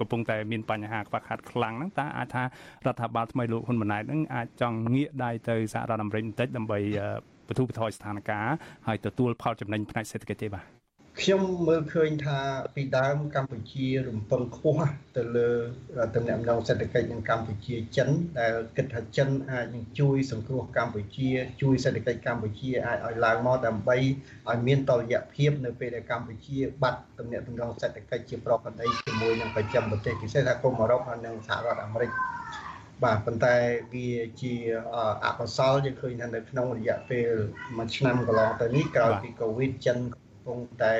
[0.00, 2.46] កំពុងតែមានបញ្ហាខ្វះខាតខ្លាំងហ្នឹងតើអាចថារ
[2.92, 6.78] ដ្ឋាភិបាលថ្មីលោកហ៊ុនម៉ាណែតនឹងអាចចង់ងាកដៃទៅសហរដ្ឋអាមេរិកបន្តិចដើម្បី
[7.48, 8.42] បទូបថយស្ថានភាព
[8.86, 10.79] ហើយទទួលផលចំណេញផ្នែកសេដ្ឋកិច្ចទេបាទ
[11.24, 12.38] ខ្ញុំមើលឃើញថា
[12.74, 15.50] ពីដើមកម្ពុជារំពឹងខ្ពស់ទៅលើ
[16.14, 18.08] តំណែងដងសេដ្ឋកិច្ចនឹងកម្ពុជាចិន
[18.40, 21.28] ដែលគិតថាចិនអាចនឹងជួយសង្គ្រោះកម្ពុជា
[21.62, 23.96] ជួយសេដ្ឋកិច្ចកម្ពុជាអាចឲ្យឡើងមកដើម្បី
[24.50, 32.10] ឲ្យមានតលយៈភាពនៅពេលដែលកម្ពុជាបាត់តំណែងដងសេដ្ឋកិច្ចជាប្រកបដីជាមួយនឹងប្រចាំប្រទេសពិសេសថាគុំអឺរ៉ុបហើយនិងសហរដ្ឋអាមេរិក
[33.02, 33.54] បាទប៉ុន្តែ
[33.94, 34.10] វា
[34.42, 34.54] ជា
[35.24, 37.30] អកុសលយើងឃើញថានៅក្នុងរយៈពេល
[37.76, 40.94] មួយឆ្នាំកន្លងទៅនេះក្រោយពីកូវីដចិនកំ ពុងតែ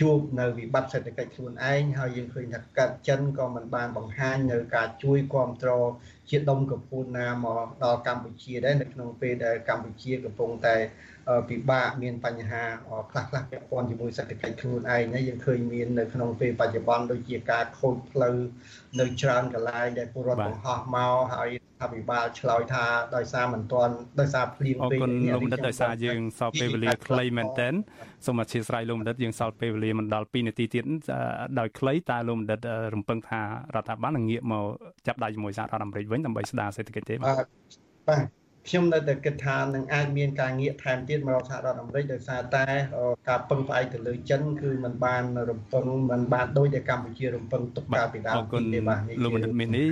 [0.00, 5.88] ជួបនៅវិបត្តិសេដ្ឋកិច្ចខ្លួនឯងហើយយើងឃើញថាកាត់ចិនក៏មិនបានបង្ហាញនៅការជួយគ្រប់គ្រង
[6.30, 10.76] ជាដុំកំពូលណាមកដល់កម្ពុជាដែរនៅក្នុងពេលដែលកម្ពុជាកំពុងតែ
[11.48, 12.62] ពិបាកមានបញ្ហា
[13.10, 18.36] ខ្លះខ្លះពាក់ព័ន្ធជាមួយសេដ្ឋកិច្ចខ្លួនឯងយើងឃើញមាននៅក្នុងពេលបច្ចុប្បន្នដូចជាការខូចផ្លូវ
[19.00, 21.48] នៅច្រើនកន្លែងដែលពលរដ្ឋបង្ហោះមកហើយ
[21.82, 22.84] អភិបាលឆ្លើយថា
[23.16, 27.74] ដោយសារមិនទាន់ដោយសារភ្លៀងពេកអរគុណលោកបណ្ឌិតដោយសារយើងសល់ពេលវេលាខ្លីមែនទែន
[28.26, 30.84] សូមអធិស្ឋានលោកបណ្ឌិតយើងសល់ពេលវេលាមិនដល់2នាទីទៀត
[31.58, 32.60] ដោយខ្លីតើលោកបណ្ឌិត
[32.94, 33.40] រំពឹងថា
[33.74, 34.64] រដ្ឋាភិបាលនឹងងាកមក
[35.06, 37.46] ចាប់ដៃជាមួយសហរដ្ឋអាមេរិកវិញដើម្បីស្ដារសេដ្ឋកិច្ចទេបាទ
[38.08, 42.65] បាទ ខ្ញុំនៅតែគិតថានឹងអាចមានការងាកថែមទៀតមករកសហរដ្ឋអាមេរិកដោយសារតែ
[43.29, 48.35] ការពឹងផ្អែកទៅលើចិនគឺมันបានរំពឹងมันបានដូចតែកម្ពុជារំពឹងទុកកាលពីដើម
[48.73, 49.87] ទេបាទលោកបណ្ឌិតមាននេះ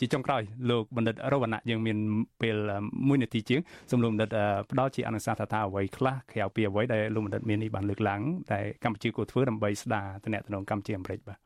[0.00, 1.98] ជាចុងក្រោយលោកបណ្ឌិតរវណ្ណៈយើងមាន
[2.42, 2.56] ពេល
[2.90, 3.60] 1នាទីជាង
[3.90, 4.30] សូមលោកបណ្ឌិត
[4.70, 8.20] ផ្ដល់ជាអនុសាសន៍ថាថាអ្វីខ្លះក្រៅពីអ្វីដែលលោកបណ្ឌិតមាននេះបានលើកឡើង
[8.52, 11.38] តែកម្ពុជាគួរធ្វើដើម្បីស្ដារតំណែងកម្ពុជាអាមេរិកបាទ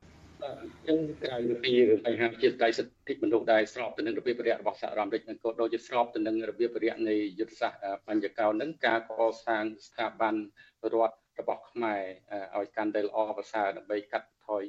[0.88, 1.74] ចឹងក្រៅពី
[2.06, 9.12] បញ្ហាជាតៃសិទ្ធិមនុស្សដែលស្របទៅនឹងរបៀបរយៈរបស់សហរដ្ឋអាមេរិកនិងក៏ដូចជាស្របទៅនឹងរបៀបរយៈនៃយុទ្ធសាស្ត្របញ្ញកោនឹងការក
[9.46, 10.36] សាងស្ថាប័ន
[10.94, 12.02] រដ្ឋរបស់ខ្មែរ
[12.58, 14.64] ឲ្យកាន់តែល្អប្រសើរដើម្បីកាត់បន្ថយ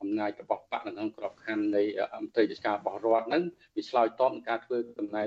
[0.00, 1.82] អំណាចរបស់បកនៅក្នុងក្របខ័ណ្ឌនៃ
[2.16, 3.42] អន្តរជាតិរបស់រដ្ឋនឹង
[3.76, 5.26] វាឆ្លើយតបនឹងការធ្វើដំណើរ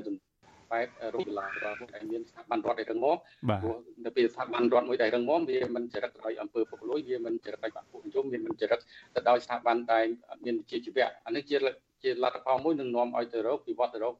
[0.71, 3.17] បែបរូបឡារដ្ឋដែលមានស្ថាប័នរដ្ឋដែលរឹងមាំ
[3.63, 8.79] ព្រោះនៅពេលស្ថាប័នរដ្ឋមួយដែលរឹងមាំវាមិនចរិតដោយអង្គើពុករលួយវាមិនចរិតដោយបាក់ពួកនិយមវាមិនចរិត
[9.15, 10.05] ទៅដោយស្ថាប័នដែល
[10.45, 11.57] មានជាជីវៈអានេះជា
[12.03, 14.15] ជាលទ្ធផលមួយនឹងនាំឲ្យទៅរកវិវត្តទៅរក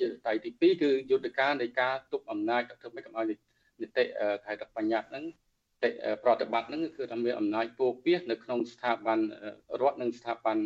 [0.00, 3.26] ជាតៃទី2គឺយុទ្ធការនៃការទប់អំណាចធ្វើម៉េចកុំឲ្យ
[3.80, 4.04] នីតិ
[4.44, 5.24] ខេត្តបញ្ញត្តិហ្នឹង
[5.84, 5.90] តិ
[6.22, 9.18] ប្រតិបត្តិហ្នឹងគឺថាមានអំណាចពោពាសនៅក្នុងស្ថាប័ន
[9.80, 10.56] រដ្ឋនិងស្ថាប័ន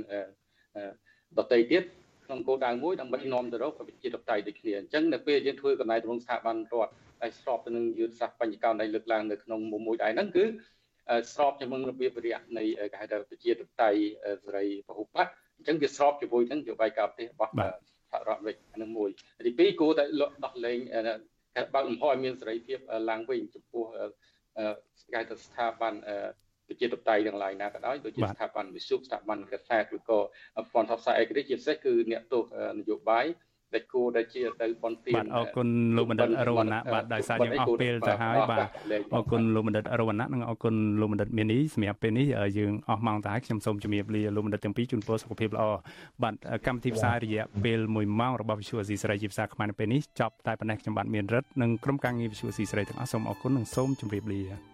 [1.38, 1.82] ដទៃទៀត
[2.34, 10.44] ក្នុងគោលដៅមួយដើម្បីនាំទៅរកប្រជាធិបតេយ្យដូចគ្នាអញ្ចឹងនៅពេលយើងធ្វើកំណែទម្រង់ស្ថាប័នរដ្ឋដែលស្របទៅនឹងយុទ្ធសាស្ត្របញ្ញកោណដែលលើកឡើងនៅក្នុងមុំមួយដែរហ្នឹងគឺ
[11.32, 14.00] ស្របជាមួយរបៀបរយៈនៃគេហៅថាប្រជាធិបតេយ្យ
[14.44, 15.18] សេរីពហុបក
[15.56, 17.52] អញ្ចឹងវាស្របជាមួយនឹងនយោបាយការប្រទេសរបស់
[18.10, 19.10] សហរដ្ឋអាមេរិកនឹងមួយ
[19.46, 20.04] ទីពីរគួរតែ
[20.44, 20.78] ដោះលែង
[21.74, 22.78] បើកលំហឲ្យមានសេរីភាព
[23.10, 23.84] ឡើងវិញចំពោះ
[25.12, 25.94] គេហៅថាស្ថាប័ន
[26.68, 30.18] ប្រជាធិបតេយ្យទាំងឡាយណាក៏ដោយដូចជាស្ថាប័នវិសុខស្ថាប័នកសែតឬក៏
[30.72, 32.42] ព័ន្ធផ្សាយឯករាជ្យជាពិសេសគឺអ្នកទោស
[32.78, 33.26] នយោបាយ
[33.74, 38.66] តែគួរដែលជាទៅបនទានបាទអរគុណលោកបណ្ឌិតរវណ្ណៈបាទដោយសារយើងអស់ពេលទៅហើយបាទ
[39.14, 42.26] អរគុណលោកបណ្ឌិតរវណ្ណៈនិងអរគុណលោកបណ្ឌិតមាននីសម្រាប់ពេលនេះ
[42.58, 45.64] យើងអស់ម៉ោងទៅហើយខ្ញុំសូមជម្រាបលាលោកបណ្ឌិតទាំងពីរជូនពរសុខភាពល្អ
[46.22, 46.34] បាទ
[46.66, 54.73] កម្មវិធីផ្សាយរយៈពេល1ម៉ោងរបស់វិទ្យុអេស៊ីសេរីជាភាសាខ្មែរនៅពេលនេះចប់តែប៉ុណ្ណេះខ្ញុំបាទមានរិទ្ធនិងក្រុមការងារវិទ្យុអេស៊ីសេរីទាំងអស់សូមអរគុណនិងសូមជម្រាបលា